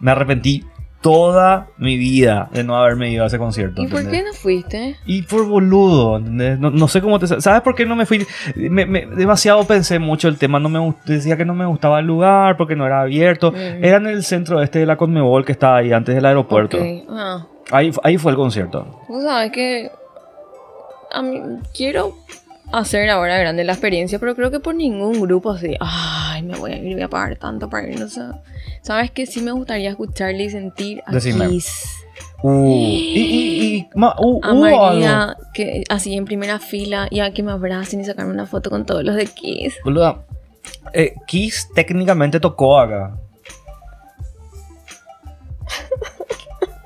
[0.00, 0.64] Me arrepentí
[1.02, 3.82] toda mi vida de no haberme ido a ese concierto.
[3.82, 4.96] ¿Y por qué no fuiste?
[5.04, 6.58] Y por boludo, ¿entendés?
[6.58, 7.26] No, no sé cómo te...
[7.26, 8.24] ¿Sabes por qué no me fui?
[8.56, 10.58] Me- me- demasiado pensé mucho el tema.
[10.60, 13.52] No me decía que no me gustaba el lugar porque no era abierto.
[13.52, 13.84] Mm.
[13.84, 16.78] Era en el centro este de la Conmebol que estaba ahí antes del aeropuerto.
[17.10, 19.00] Ah, Ahí, ahí fue el concierto.
[19.08, 19.90] vos sabes que
[21.10, 21.40] a mí
[21.76, 22.14] quiero
[22.72, 26.72] hacer ahora grande la experiencia, pero creo que por ningún grupo así, ay, me voy
[26.72, 28.22] a ir, voy a pagar tanto para ir, no sé.
[28.82, 31.48] ¿Sabes que sí me gustaría escucharle y sentir a Decime.
[31.48, 31.88] Kiss?
[32.42, 34.80] Uh, y, y, y ma- uh, A hubo algo.
[34.90, 38.68] María, que así en primera fila, y a que me abracen y sacarme una foto
[38.70, 39.76] con todos los de Kiss.
[39.84, 40.24] Boluda,
[40.92, 43.16] eh, Kiss técnicamente tocó acá.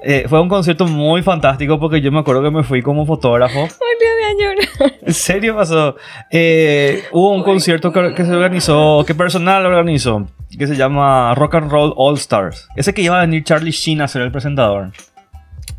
[0.08, 3.58] Eh, fue un concierto muy fantástico porque yo me acuerdo que me fui como fotógrafo.
[3.62, 4.65] Ay, me voy a llorar.
[5.02, 5.96] ¿En serio pasó?
[6.30, 10.26] Eh, hubo un concierto que, que se organizó, que personal organizó,
[10.58, 12.68] que se llama Rock and Roll All Stars.
[12.76, 14.92] Ese que iba a venir Charlie Sheen a ser el presentador.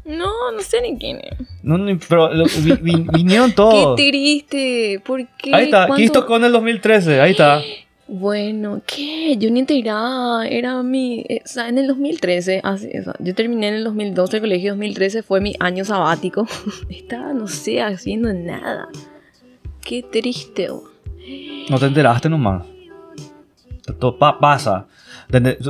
[0.05, 1.37] No, no sé ni quién es.
[1.63, 1.77] No,
[2.07, 3.95] pero lo- vi- vi- vinieron Qué todos.
[3.97, 5.01] triste.
[5.05, 5.53] ¿Por qué?
[5.53, 7.61] Ahí está, Kiss ¿Cuánto- tocó en el 2013, ahí está.
[8.07, 9.35] Bueno, ¿qué?
[9.37, 10.47] Yo ni enteraba.
[10.47, 11.25] Era mi.
[11.27, 12.61] eh, O sea, en el 2013.
[12.63, 14.37] así, o sea, yo terminé en el 2012.
[14.37, 16.47] El colegio 2013 fue mi año sabático.
[16.89, 18.87] Estaba, no sé, haciendo nada.
[19.83, 20.69] Qué triste.
[20.69, 20.83] oh.
[21.69, 22.63] No te enteraste nomás.
[24.19, 24.85] Pa- pasa.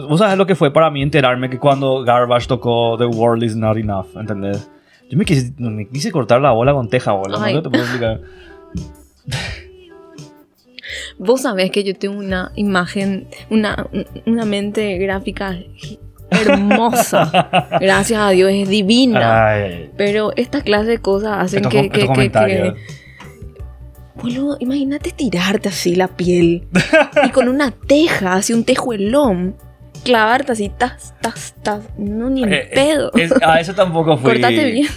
[0.07, 3.55] Vos sabés lo que fue para mí enterarme que cuando Garbage tocó The World Is
[3.55, 4.69] Not Enough, ¿entendés?
[5.09, 8.21] Yo me quise, me quise cortar la bola con teja bola, no te puedo explicar.
[11.19, 13.87] Vos sabés que yo tengo una imagen, una,
[14.25, 15.57] una mente gráfica
[16.29, 17.49] hermosa.
[17.81, 19.47] Gracias a Dios, es divina.
[19.47, 22.73] Ay, Pero esta clase de cosas hacen estos, que, estos que-.
[24.21, 26.67] Boludo, imagínate tirarte así la piel
[27.25, 29.55] y con una teja, así un tejuelón,
[30.07, 31.81] clavarte así, tas, tas, tas.
[31.97, 33.11] No, ni en Eh, pedo.
[33.15, 34.31] es- a eso tampoco fui.
[34.31, 34.87] Cortate bien.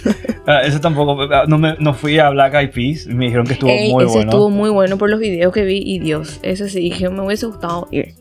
[0.47, 1.27] A eso tampoco.
[1.47, 3.07] No, me, no fui a Black Eyed Peas.
[3.07, 4.31] Me dijeron que estuvo Ey, muy ese bueno.
[4.31, 7.45] estuvo muy bueno por los videos que vi y Dios, ese sí dije, me hubiese
[7.45, 8.15] gustado ir.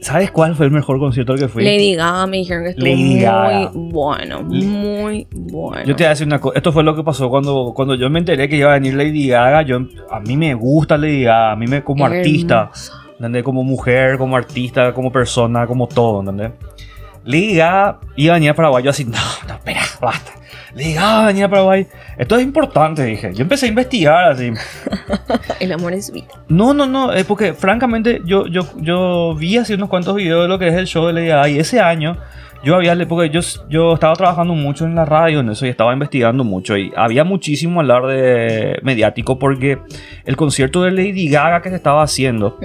[0.00, 1.64] ¿Sabes cuál fue el mejor concierto al que fui?
[1.64, 5.84] Lady Gaga me dijeron que estuvo muy bueno, muy bueno.
[5.84, 6.56] Yo te voy a decir una cosa.
[6.56, 9.26] Esto fue lo que pasó cuando, cuando yo me enteré que iba a venir Lady
[9.26, 9.62] Gaga.
[9.62, 9.78] Yo,
[10.10, 11.50] a mí me gusta Lady Gaga.
[11.52, 12.70] A mí me, como artista.
[13.18, 13.42] ¿Entendés?
[13.42, 16.52] Como mujer, como artista, como persona, como todo, ¿entendés?
[17.24, 18.84] Gaga iba a venir a Paraguay.
[18.84, 20.32] Yo así, no, no, espera, basta.
[20.74, 21.86] Gaga va a Paraguay.
[22.16, 23.34] Esto es importante, dije.
[23.34, 24.52] Yo empecé a investigar así.
[25.60, 26.28] El amor es vida.
[26.48, 30.48] No, no, no, es porque francamente yo, yo, yo vi así unos cuantos videos de
[30.48, 32.16] lo que es el show de Lady Gaga y ese año
[32.62, 35.92] yo había, porque yo, yo estaba trabajando mucho en la radio en eso y estaba
[35.92, 39.78] investigando mucho y había muchísimo hablar de mediático porque
[40.24, 42.58] el concierto de Lady Gaga que se estaba haciendo.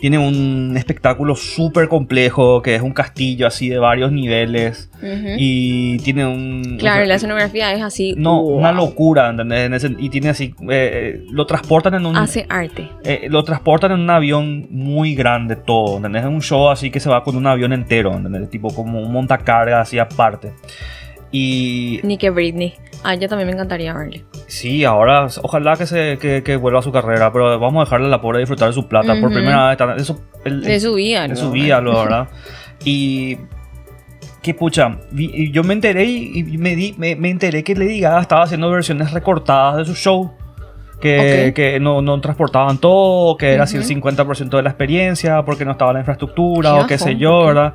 [0.00, 6.26] Tiene un espectáculo súper complejo que es un castillo así de varios niveles y tiene
[6.26, 6.76] un...
[6.78, 8.14] Claro, o sea, la escenografía es así.
[8.16, 8.58] no, wow.
[8.58, 9.86] una locura, ¿entendés?
[9.98, 12.16] Y tiene así, eh, lo transportan en un...
[12.16, 12.88] Hace arte.
[13.04, 16.22] Eh, lo transportan en un avión muy grande todo, ¿entendés?
[16.22, 18.50] Es un show así que se va con un avión entero, ¿entendés?
[18.50, 20.52] Tipo como un montacarga así aparte.
[21.30, 22.74] Y Ni que Britney.
[23.04, 24.24] A ella también me encantaría verle.
[24.48, 28.06] Sí, ahora ojalá que, se, que, que vuelva a su carrera, pero vamos a dejarle
[28.08, 29.34] a la pobre disfrutar de su plata por Ujú.
[29.34, 30.02] primera vez.
[30.02, 32.28] Eso, el- De su vida, de su vida, lo verdad.
[32.84, 33.36] Y
[34.42, 38.00] que pucha, vi- yo me enteré y y me, di, me, me enteré que Lady
[38.00, 40.32] Gaga estaba haciendo versiones recortadas de su show.
[41.00, 41.54] Que, Ok.
[41.54, 43.88] que no, no transportaban todo, que era así el Ujú.
[44.00, 47.44] 50% de la experiencia, porque no estaba la infraestructura Qué o qué sé yo.
[47.46, 47.74] ¿verdad?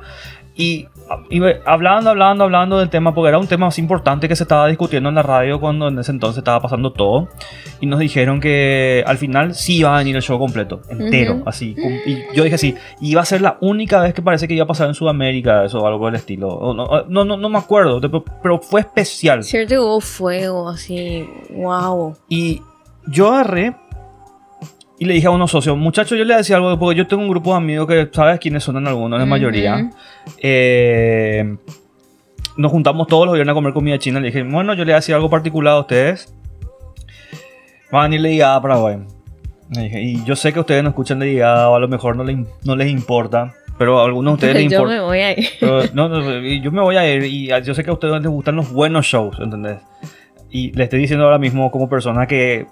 [0.54, 0.88] Y
[1.66, 5.08] hablando, hablando, hablando del tema, porque era un tema más importante que se estaba discutiendo
[5.08, 7.28] en la radio cuando en ese entonces estaba pasando todo.
[7.80, 11.48] Y nos dijeron que al final sí iba a venir el show completo, entero, Ujú.
[11.48, 11.74] así.
[11.74, 14.64] com- Y yo dije así, iba a ser la única vez que parece que iba
[14.64, 16.48] a pasar en Sudamérica, eso o algo del estilo.
[16.48, 19.42] O no, no, no, no me acuerdo, pero- pero fue especial.
[19.42, 22.16] Cierto que hubo fuego, así, wow.
[22.28, 22.62] Y
[23.06, 23.74] yo agarré
[24.98, 27.28] y le dije a unos socios, muchachos, yo le decía algo, porque yo tengo un
[27.28, 29.90] grupo de amigos que sabes quiénes son en algunos, la mayoría.
[30.38, 31.56] Eh,
[32.56, 34.20] nos juntamos todos los viernes a comer comida china.
[34.20, 36.32] Le dije, bueno, yo le decía algo particular a ustedes.
[37.90, 38.98] Van a venir Ligada a Paraguay.
[39.74, 42.22] Le dije, y yo sé que ustedes no escuchan Ligada o a lo mejor no,
[42.24, 43.52] le- no les importa.
[43.76, 44.94] Pero a algunos de ustedes les Yo importa.
[44.94, 45.46] me voy a ir.
[45.58, 48.14] Pero, no, no, y yo me voy a ir y yo sé que a ustedes
[48.22, 49.78] les gustan los buenos shows, ¿entendés?
[50.56, 52.66] Y le estoy diciendo ahora mismo como persona que,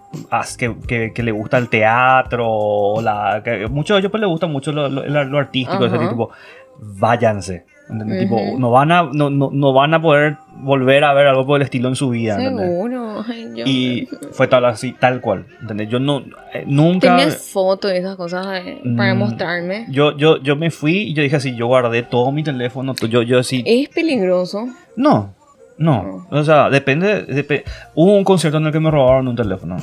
[0.56, 4.70] que, que, que le gusta el teatro, la, que de ellos pues les gusta mucho
[4.70, 6.30] lo, lo- lo artístico, ese tipo,
[6.78, 7.64] váyanse.
[7.90, 8.20] ¿entendés?
[8.20, 8.58] Tipo, Ujú.
[8.60, 11.64] no, van a, no, no, no van a poder volver a ver algo por el
[11.64, 12.36] estilo en su vida.
[12.36, 13.24] Seguro.
[13.28, 15.46] Ay, yo- Y fue tal así, tal cual.
[15.60, 15.88] ¿entendés?
[15.88, 16.20] Yo no,
[16.54, 17.16] eh, nunca...
[17.16, 19.86] ¿Tienes fotos de esas cosas eh, para Mm, mostrarme?
[19.88, 23.22] Yo, yo, yo me fui y yo dije así, yo guardé todo mi teléfono, yo,
[23.22, 24.68] yo así, Es peligroso.
[24.94, 25.34] No,
[25.82, 26.26] no.
[26.30, 27.64] O sea, depende, depe-
[27.94, 29.76] Hubo un concierto en el que me robaron un teléfono.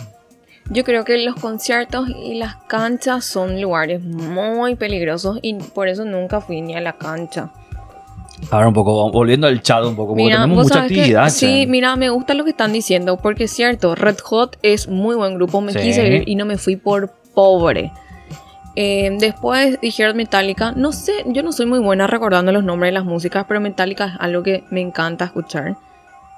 [0.72, 6.06] Yo creo que los conciertos y las canchas son lugares muy peligrosos y por eso
[6.06, 7.50] nunca fui ni a la cancha.
[8.52, 11.30] Ahora un poco, volviendo al chat un poco, porque Mira, tenemos mucha sabes que- actividad.
[11.30, 15.16] sí, mira, me gusta lo que están diciendo, porque es cierto, Red Hot es muy
[15.16, 15.80] buen grupo, me Sí.
[15.80, 17.92] quise ir y no me fui por pobre.
[18.76, 22.94] Eh, después dijeron Metallica, no sé, yo no soy muy buena recordando los nombres de
[22.94, 25.76] las músicas, pero Metallica es algo que me encanta escuchar.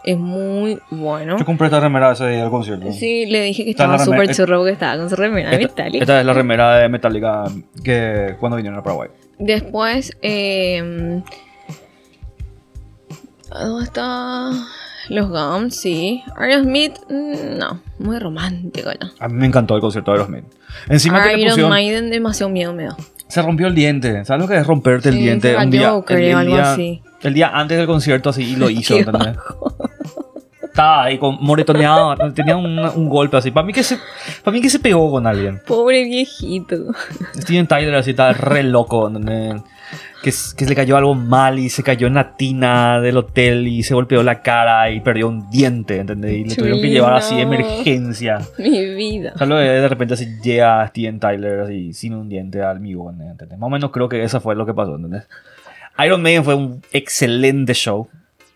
[0.03, 1.37] Es muy bueno.
[1.37, 2.91] Yo compré esta remera ese día del concierto.
[2.91, 6.03] Sí, le dije que estaba súper churro que estaba con su remera de Esta, Metallica.
[6.03, 7.43] esta es la remera de Metallica
[7.83, 9.09] que cuando vinieron a Paraguay.
[9.37, 11.21] Después, eh,
[13.49, 14.51] ¿dónde está?
[15.09, 16.23] Los Gums, sí.
[16.37, 19.11] Aerosmith, mm, no, muy romántico ya.
[19.19, 20.45] A mí me encantó el concierto de Aerosmith.
[20.89, 22.95] Encima que le Iron pusieron, Maiden demasiado miedo me da.
[23.27, 24.23] se rompió el diente.
[24.25, 25.51] ¿Sabes lo que es romperte el Sí, diente?
[25.51, 27.01] se un día, creo, algo día, así.
[27.23, 28.95] el día antes del concierto así y lo hizo.
[28.95, 29.37] ¿entendés?
[30.71, 33.51] Estaba ahí con moretoneado, tenía un, un golpe así.
[33.51, 33.97] Para mí que se,
[34.41, 35.61] para mí que se pegó con alguien.
[35.67, 36.77] Pobre viejito.
[37.35, 39.61] Steven Tyler así estaba re loco, ¿entendés?
[40.23, 43.83] Que, que le cayó algo mal y se cayó en la tina del hotel y
[43.83, 46.33] se golpeó la cara y perdió un diente, ¿entendés?
[46.33, 48.39] Y le tuvieron que llevar así de emergencia.
[48.57, 49.33] Mi vida.
[49.37, 53.57] Solo de, de repente así llega Steven Tyler así sin un diente al amigo, ¿entendés?
[53.59, 55.27] Más o menos creo que eso fue lo que pasó, ¿entendés?
[56.05, 58.07] Iron Maiden fue un excelente show.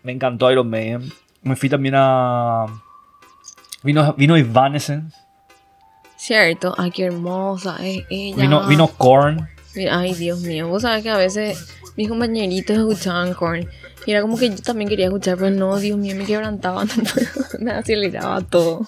[0.02, 1.02] Me encantó Iron Maiden.
[1.42, 2.66] Me fui también a...
[3.82, 5.16] Vino, vino Evanescence.
[6.16, 8.36] Cierto, ay, qué hermosa es ella.
[8.36, 9.48] Vino, vino Korn.
[9.90, 10.68] Ay, Dios mío.
[10.68, 13.68] Vos sabés que a veces mis compañeritos escuchaban Korn.
[14.06, 16.84] Y era como que yo también quería escuchar, pero no, Dios mío, me quebrantaba.
[16.84, 17.28] no puedo,
[17.60, 18.86] me aceleraba todo.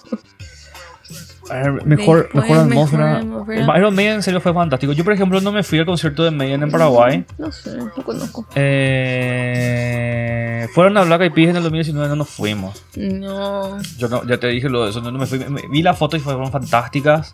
[1.49, 3.05] Mejor, Después, mejor atmósfera.
[3.05, 3.77] mejor atmósfera.
[3.79, 4.93] Iron Maiden en serio fue fantástico.
[4.93, 7.25] Yo, por ejemplo, no me fui al concierto de Maiden en Paraguay.
[7.37, 8.45] No sé, no conozco.
[8.55, 12.83] Eh, fueron a Black Eyed Peas en el 2019, no nos fuimos.
[12.95, 13.81] No.
[13.97, 15.43] Yo no, ya te dije lo de eso, no, no me fui.
[15.71, 17.31] Vi la foto y fueron fantásticas.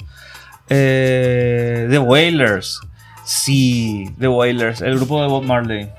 [0.70, 2.80] Eh, The Wailers.
[3.26, 5.89] Sí, The Wailers, el grupo de Bob Marley.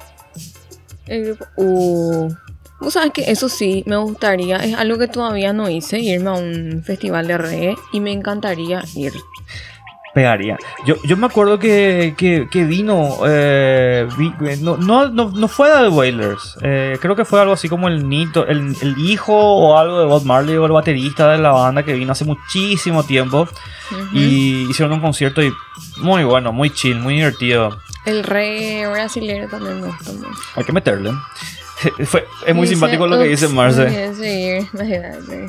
[1.07, 1.45] El grupo.
[1.57, 2.35] Uh.
[2.81, 4.57] Vos sabés que eso sí, me gustaría.
[4.59, 7.77] Es algo que todavía no hice, irme a un festival de reggae.
[7.93, 9.13] Y me encantaría ir.
[10.15, 10.57] Pegaría.
[10.87, 13.19] Yo, yo me acuerdo que, que, que vino.
[13.27, 16.57] eh, vi- no, no, no, no fue de The Wailers.
[16.63, 20.07] eh, creo que fue algo así como el Nito, el, el hijo o algo de
[20.07, 23.47] Bob Marley o el baterista de la banda que vino hace muchísimo tiempo.
[24.13, 25.53] Y hicieron un concierto y
[25.99, 27.79] muy bueno, muy chill, muy divertido.
[28.07, 30.31] El reggae brasilero también me gusta mucho.
[30.57, 31.11] Hay que meterle.
[32.07, 33.85] Fue, es muy Dice, simpático lo que dice "Ups, Marce.
[33.85, 34.67] no quiero seguir".
[34.73, 35.49] Imagínate.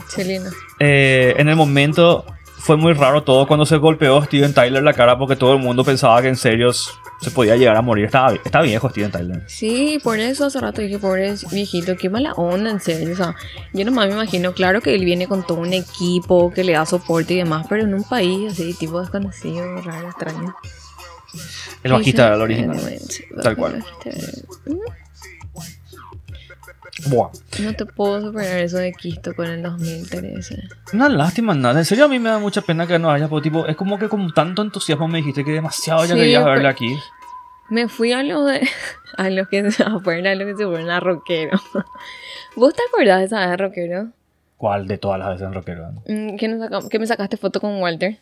[0.80, 2.26] Eh, en el momento
[2.58, 5.86] fue muy raro todo cuando se golpeó Steven Tyler la cara porque todo el mundo
[5.86, 8.06] pensaba que en serio se podía llegar a morir.
[8.06, 9.44] Estaba, está viejo Steven Tyler.
[9.48, 13.14] Sí, por eso hace rato dije, pobre viejito, qué mala onda, en serio.
[13.14, 13.34] O sea,
[13.74, 16.86] yo nomás me imagino, claro que él viene con todo un equipo que le da
[16.86, 20.54] soporte y demás, pero en un país así, tipo desconocido, raro, extraño.
[21.84, 22.80] El bajista Dice, era el original.
[23.44, 23.86] Tal cual.
[27.06, 27.30] Buah.
[27.62, 30.64] No te puedo superar eso de Quisto con el 2013.
[30.94, 31.80] Una lástima, nada.
[31.80, 33.28] En serio, a mí me da mucha pena que no haya.
[33.28, 36.44] Porque, tipo, es como que con tanto entusiasmo me dijiste que demasiado ya Sí, querías
[36.44, 36.98] verle aquí.
[37.70, 38.68] Me fui a los de.
[39.18, 41.60] a los que se afuera, a los que se fueron a rockero.
[42.56, 44.08] ¿Vos te acordás de esa vez de rockero?
[44.58, 45.92] ¿Cuál de todas las veces en rockero?
[46.08, 48.18] Mm, Que, nos saca- que me sacaste foto con Walter.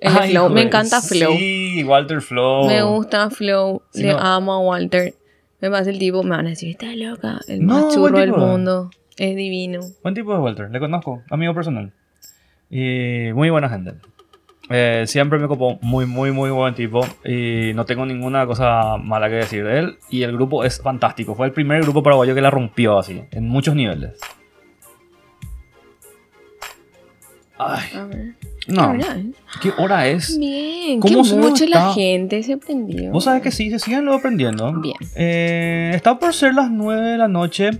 [0.00, 0.48] El de Ay, Flow.
[0.50, 1.32] Me encanta Flow.
[1.36, 2.68] Sí, Walter Flow.
[2.68, 3.82] Me gusta Flow.
[3.92, 4.18] Sí, Le no.
[4.20, 5.14] amo a Walter.
[5.60, 8.32] Me pasa el tipo, me van a decir, está loca, el No, más churro del
[8.32, 8.90] mundo.
[9.16, 9.80] Es divino.
[10.02, 11.92] Buen tipo de Walter, le conozco, amigo personal.
[12.70, 13.94] Y muy buena gente.
[14.70, 17.00] Eh, siempre me copó, muy, muy, muy buen tipo.
[17.24, 19.98] Y no tengo ninguna cosa mala que decir de él.
[20.10, 21.34] Y el grupo es fantástico.
[21.34, 24.20] Fue el primer grupo paraguayo que la rompió así, en muchos niveles.
[27.58, 28.34] Ay, A ver.
[28.68, 28.92] No.
[28.92, 29.26] ¿Qué hora es?
[29.60, 30.38] ¿Qué hora es?
[30.38, 31.86] Bien, ¿Cómo que se nos mucho está?
[31.88, 33.10] la gente se aprendió.
[33.12, 34.72] Vos sabés que sí, se siguen luego aprendiendo.
[34.80, 34.94] Bien.
[35.16, 37.70] Eh, está por ser las 9 de la noche.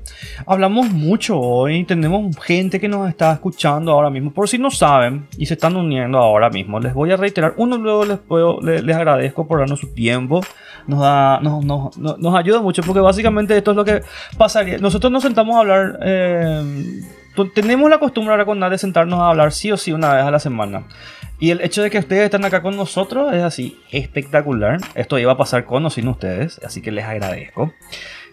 [0.46, 1.84] Hablamos mucho hoy.
[1.84, 4.32] Tenemos gente que nos está escuchando ahora mismo.
[4.32, 7.54] Por si no saben y se están uniendo ahora mismo, les voy a reiterar.
[7.58, 10.40] Uno, luego les, puedo- le- les, agradezco por darnos su tiempo.
[10.86, 14.00] Nos, da, nos, nos- nos- nos ayuda mucho porque básicamente esto es lo que
[14.38, 14.78] pasaría.
[14.78, 15.98] Nosotros nos sentamos a hablar.
[16.02, 17.02] eh,
[17.46, 20.24] tenemos la costumbre ahora con Nat de sentarnos a hablar sí o sí una vez
[20.24, 20.84] a la semana.
[21.40, 24.78] Y el hecho de que ustedes están acá con nosotros es así espectacular.
[24.94, 27.72] Esto iba a pasar con o sin ustedes, así que les agradezco.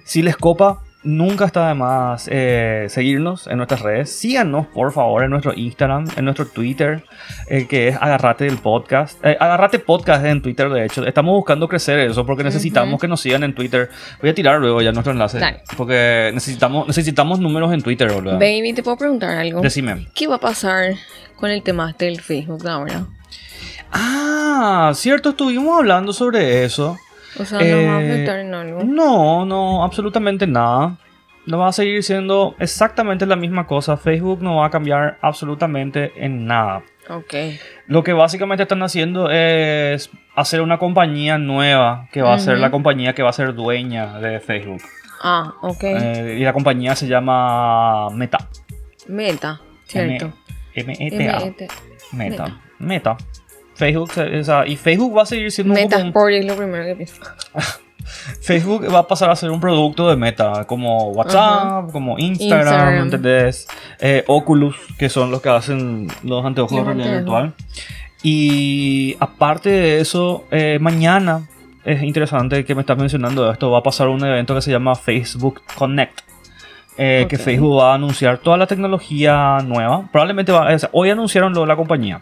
[0.03, 4.11] Si les copa, nunca está de más eh, seguirnos en nuestras redes.
[4.11, 7.03] Síganos, por favor, en nuestro Instagram, en nuestro Twitter,
[7.47, 9.23] eh, que es Agarrate del Podcast.
[9.23, 11.05] Eh, Agarrate Podcast en Twitter, de hecho.
[11.05, 13.89] Estamos buscando crecer eso porque necesitamos que nos sigan en Twitter.
[14.21, 15.39] Voy a tirar luego ya nuestro enlace.
[15.39, 15.61] Dale.
[15.77, 18.33] Porque necesitamos, necesitamos números en Twitter, boludo.
[18.33, 19.61] Baby, ¿te puedo preguntar algo?
[19.61, 20.07] Decime.
[20.13, 20.95] ¿Qué va a pasar
[21.37, 23.05] con el tema del Facebook de ahora?
[23.91, 26.97] Ah, cierto, estuvimos hablando sobre eso.
[27.39, 28.83] O sea, ¿no va a Eh, afectar en algo?
[28.83, 30.97] No, no, absolutamente nada.
[31.45, 33.97] No va a seguir siendo exactamente la misma cosa.
[33.97, 36.81] Facebook no va a cambiar absolutamente en nada.
[37.07, 37.33] Ok.
[37.87, 42.71] Lo que básicamente están haciendo es hacer una compañía nueva que va a ser la
[42.71, 44.81] compañía que va a ser dueña de Facebook.
[45.21, 45.83] Ah, ok.
[45.83, 48.39] Eh, y la compañía se llama Meta.
[49.07, 50.31] Meta, cierto.
[50.73, 51.37] M-E-T-A.
[51.41, 51.67] M-E-T.
[52.13, 52.57] Meta.
[52.79, 53.17] Meta.
[53.75, 56.85] Facebook, o sea, y Facebook va a seguir siendo un- como un- es lo primero
[56.85, 57.21] que pienso.
[58.41, 63.03] Facebook va a pasar a ser un producto de Meta, como WhatsApp, como Instagram, Instagram.
[63.05, 63.67] ¿entendés?
[63.99, 67.53] Eh, Oculus, que son los que hacen los anteojos de realidad virtual.
[68.23, 71.47] Y aparte de eso, eh, mañana
[71.83, 74.95] es interesante que me estás mencionando esto, va a pasar un evento que se llama
[74.95, 76.21] Facebook Connect.
[76.97, 77.41] eh, Que Ok.
[77.41, 80.07] Facebook va a anunciar toda la tecnología nueva.
[80.11, 82.21] Probablemente va, o sea, hoy anunciaron lo de la compañía.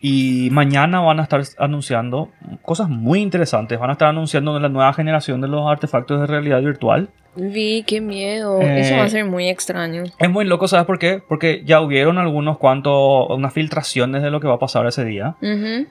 [0.00, 2.30] Y mañana van a estar anunciando
[2.62, 3.78] cosas muy interesantes.
[3.78, 7.08] Van a estar anunciando la nueva generación de los artefactos de realidad virtual.
[7.36, 8.60] Vi, qué miedo.
[8.62, 10.04] Eh, Eso va a ser muy extraño.
[10.18, 11.20] Es muy loco, ¿sabes por qué?
[11.28, 15.36] Porque ya hubieron algunos cuantos, unas filtraciones de lo que va a pasar ese día.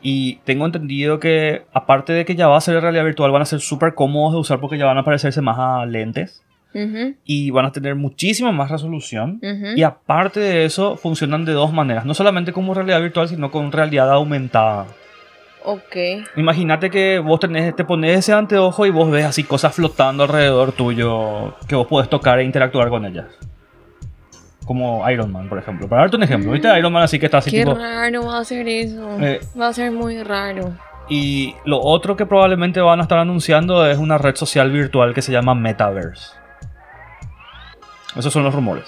[0.01, 3.45] Y tengo entendido que, aparte de que ya va a ser realidad virtual, van a
[3.45, 6.43] ser súper cómodos de usar porque ya van a parecerse más a lentes.
[7.23, 9.39] Y van a tener muchísima más resolución.
[9.75, 12.05] Y aparte de eso, funcionan de dos maneras.
[12.05, 14.87] No solamente como realidad virtual, sino con realidad aumentada.
[15.63, 15.95] Ok.
[16.35, 20.73] Imagínate que vos tenés, te pones ese anteojo y vos ves así cosas flotando alrededor
[20.73, 23.25] tuyo que vos podés tocar e interactuar con ellas.
[24.65, 25.87] Como Iron Man, por ejemplo.
[25.87, 26.67] Para darte un ejemplo, ¿viste?
[26.77, 27.73] Iron Man así que está así Qué tipo...
[27.73, 29.19] raro va a ser eso.
[29.19, 30.73] Eh, Va a ser muy raro.
[31.09, 35.21] Y lo otro que probablemente van a estar anunciando es una red social virtual que
[35.21, 36.31] se llama Metaverse.
[38.15, 38.85] Esos son los rumores.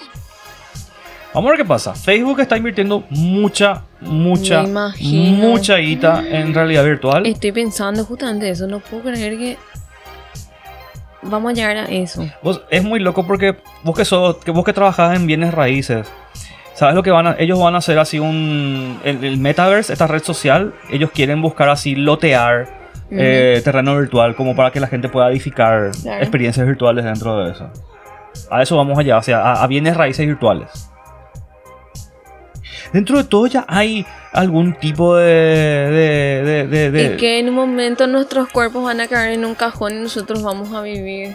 [1.34, 1.94] Vamos a ver qué pasa.
[1.94, 4.62] Facebook está invirtiendo mucha, mucha,
[4.98, 7.26] mucha guita en realidad virtual.
[7.26, 8.66] Estoy pensando justamente eso.
[8.66, 9.58] No puedo creer que
[11.22, 12.26] vamos a llegar a eso.
[12.42, 16.10] Vos- es muy loco porque vos que sos, que vos que trabajás en bienes raíces,
[16.74, 20.06] ¿sabes lo que van a, ellos van a hacer así un, el, el metaverse, esta
[20.06, 22.78] red social, ellos quieren buscar así lotear
[23.10, 26.20] eh, terreno virtual como para que la gente pueda edificar Claro.
[26.22, 27.70] experiencias virtuales dentro de eso.
[28.50, 30.88] A eso vamos allá, o sea, a, a bienes raíces virtuales.
[32.92, 35.24] Dentro de todo ya hay algún tipo de...
[36.68, 39.94] de, de, Y que en un momento nuestros cuerpos van a caer en un cajón
[39.94, 41.34] y nosotros vamos a vivir.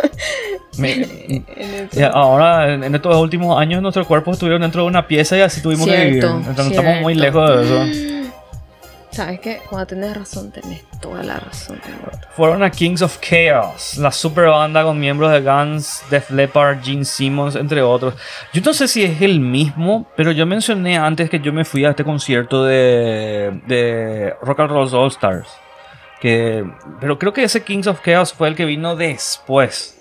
[0.78, 0.92] me-
[1.56, 5.60] en ahora, en, estos últimos años, nuestros cuerpos estuvieron dentro de una pieza y así
[5.60, 6.22] tuvimos que vivir.
[6.22, 7.40] Cierto, Entonces, estamos muy cierto.
[7.46, 8.15] lejos de eso.
[9.16, 11.80] Sabes que cuando tenés razón, tenés toda la razón.
[11.82, 12.10] del mundo.
[12.36, 17.06] Fueron a Kings of Chaos, la super banda con miembros de Guns, Def Leppard, Gene
[17.06, 18.12] Simmons, entre otros.
[18.52, 21.86] Yo no sé si es el mismo, pero yo mencioné antes que yo me fui
[21.86, 25.48] a este concierto de, de Rock and Roll All Stars.
[26.20, 29.98] Que, pero creo que ese Kings of Chaos fue el que vino después.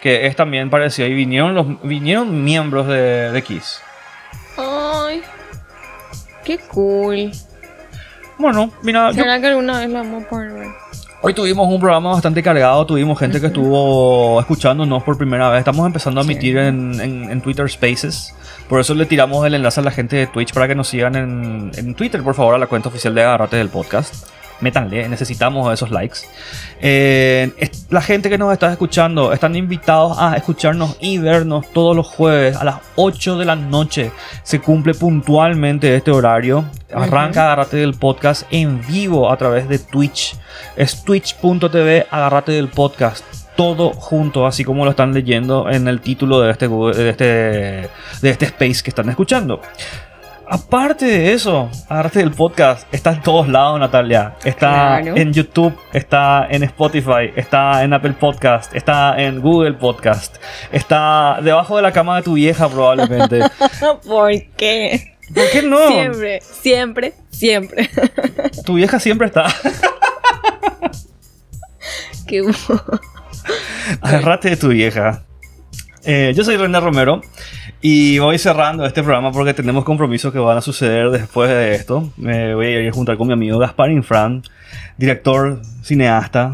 [0.00, 1.06] Que es también parecido.
[1.08, 3.82] Y vinieron, los, vinieron miembros de, de Kiss.
[4.56, 5.20] Ay,
[6.42, 7.32] qué cool.
[8.38, 10.68] Bueno, mira, yo ¿Será que alguna vez la vamos a poder ver?
[11.22, 15.60] Hoy tuvimos un programa bastante cargado, tuvimos gente que estuvo escuchándonos por primera vez.
[15.60, 16.30] Estamos empezando a Sí.
[16.32, 18.34] emitir en, en- en Twitter Spaces.
[18.68, 21.16] Por eso le tiramos el enlace a la gente de Twitch para que nos sigan
[21.16, 24.26] en, en Twitter, por favor, a la cuenta oficial de Agarrate del podcast.
[24.60, 26.20] Métanle, necesitamos esos likes.
[26.80, 27.52] Eh,
[27.90, 32.56] la gente que nos está escuchando están invitados a escucharnos y vernos todos los jueves
[32.56, 34.12] a las 8 de la noche.
[34.42, 36.64] Se cumple puntualmente este horario.
[36.92, 40.36] Arranca Agarrate del Podcast en vivo a través de Twitch.
[40.76, 43.24] Es twitch.tv Agarrate del Podcast.
[43.56, 48.30] Todo junto, así como lo están leyendo en el título de este, de este, de
[48.30, 49.62] este space que están escuchando.
[50.48, 54.34] Aparte de eso, Arte del Podcast está en todos lados, Natalia.
[54.44, 55.16] Está Claro.
[55.16, 60.36] en YouTube, está en Spotify, está en Apple Podcast, está en Google Podcast,
[60.70, 63.40] está debajo de la cama de tu vieja probablemente.
[64.06, 65.16] ¿Por qué?
[65.34, 65.88] ¿Por qué no?
[65.88, 67.90] Siempre, siempre, siempre.
[68.64, 69.46] Tu vieja siempre está.
[72.28, 72.42] Qué
[74.00, 75.24] Agárrate de tu vieja.
[76.06, 77.20] Eh, yo soy René Romero
[77.80, 82.12] y voy cerrando este programa porque tenemos compromisos que van a suceder después de esto.
[82.16, 84.42] Me voy a ir a juntar con mi amigo Gaspar Infran,
[84.96, 86.52] director, cineasta,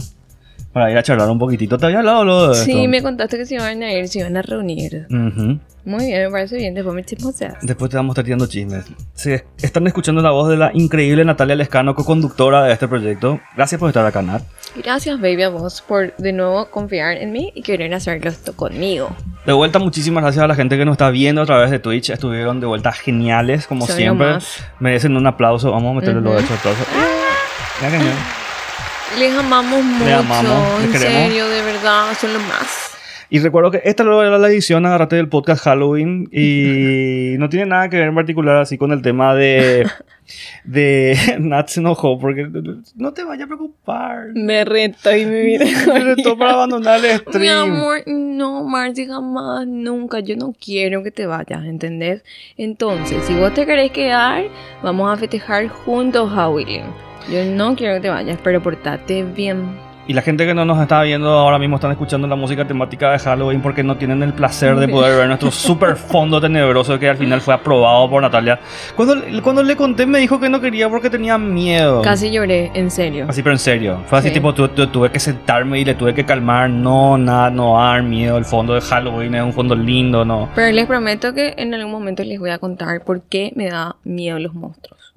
[0.72, 1.76] para ir a charlar un poquitito.
[1.76, 2.64] ¿Te había hablado lo de esto?
[2.64, 5.06] Sí, me contaste que se iban a ir, se iban a reunir.
[5.10, 5.58] Ujú.
[5.84, 6.74] Muy bien, me parece bien.
[6.74, 7.54] Después me chismoseas.
[7.62, 8.84] Después te vamos a estar tirando chismes.
[9.14, 13.40] Sí, están escuchando la voz de la increíble Natalia Lescano, co-conductora de este proyecto.
[13.56, 14.42] Gracias por estar acá, Nat.
[14.76, 19.10] Gracias, baby, a vos por de nuevo confiar en mí y querer hacerlo esto conmigo.
[19.44, 22.10] De vuelta, muchísimas gracias a la gente que nos está viendo a través de Twitch.
[22.10, 24.38] Estuvieron de vuelta geniales, como lo siempre.
[24.78, 25.72] Merecen un aplauso.
[25.72, 26.84] Vamos a meterle lo de hecho aplauso.
[27.82, 28.04] Ya que no.
[29.18, 30.16] Les amamos mucho.
[30.16, 31.22] amamos, les en queremos.
[31.28, 32.91] serio, de verdad, son lo más.
[33.32, 36.28] Y recuerdo que esta era la edición, agarrate del podcast Halloween.
[36.30, 39.88] Y no tiene nada que ver en particular así con el tema de.
[40.64, 41.16] de.
[41.40, 42.46] Nat se enojó porque.
[42.94, 44.34] No te vayas a preocupar.
[44.34, 45.64] Me reto y me mira.
[45.86, 47.72] Me retó para abandonar el Mi stream.
[47.72, 50.20] amor, no, Marcy, jamás, nunca.
[50.20, 52.22] Yo no quiero que te vayas, ¿entendés?
[52.58, 54.44] Entonces, si vos te querés quedar,
[54.82, 56.84] vamos a festejar juntos Halloween.
[57.32, 59.90] Yo no quiero que te vayas, pero portate bien.
[60.08, 63.12] Y la gente que no nos está viendo ahora mismo están escuchando la música temática
[63.12, 67.08] de Halloween porque no tienen el placer de poder ver nuestro super fondo tenebroso que
[67.08, 68.58] al final fue aprobado por Natalia.
[68.96, 72.02] Cuando, cuando le conté me dijo que no quería porque tenía miedo.
[72.02, 73.26] Casi lloré, en serio.
[73.28, 74.02] Así, pero en serio.
[74.06, 74.34] Fue así Sí.
[74.34, 76.68] tipo, tu- tu- tuve que sentarme y le tuve que calmar.
[76.68, 78.36] No, nada, no dar miedo.
[78.38, 80.48] El fondo de Halloween es un fondo lindo, no.
[80.56, 83.94] Pero les prometo que en algún momento les voy a contar por qué me da
[84.02, 85.14] miedo los monstruos.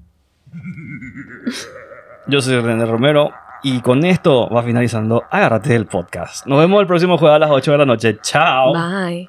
[2.28, 3.32] Yo soy René Romero
[3.66, 6.46] y con esto va finalizando Agárrate del podcast.
[6.46, 8.20] Nos vemos el próximo jueves a las 8 de la noche.
[8.22, 8.74] Chao.
[8.74, 9.28] Bye.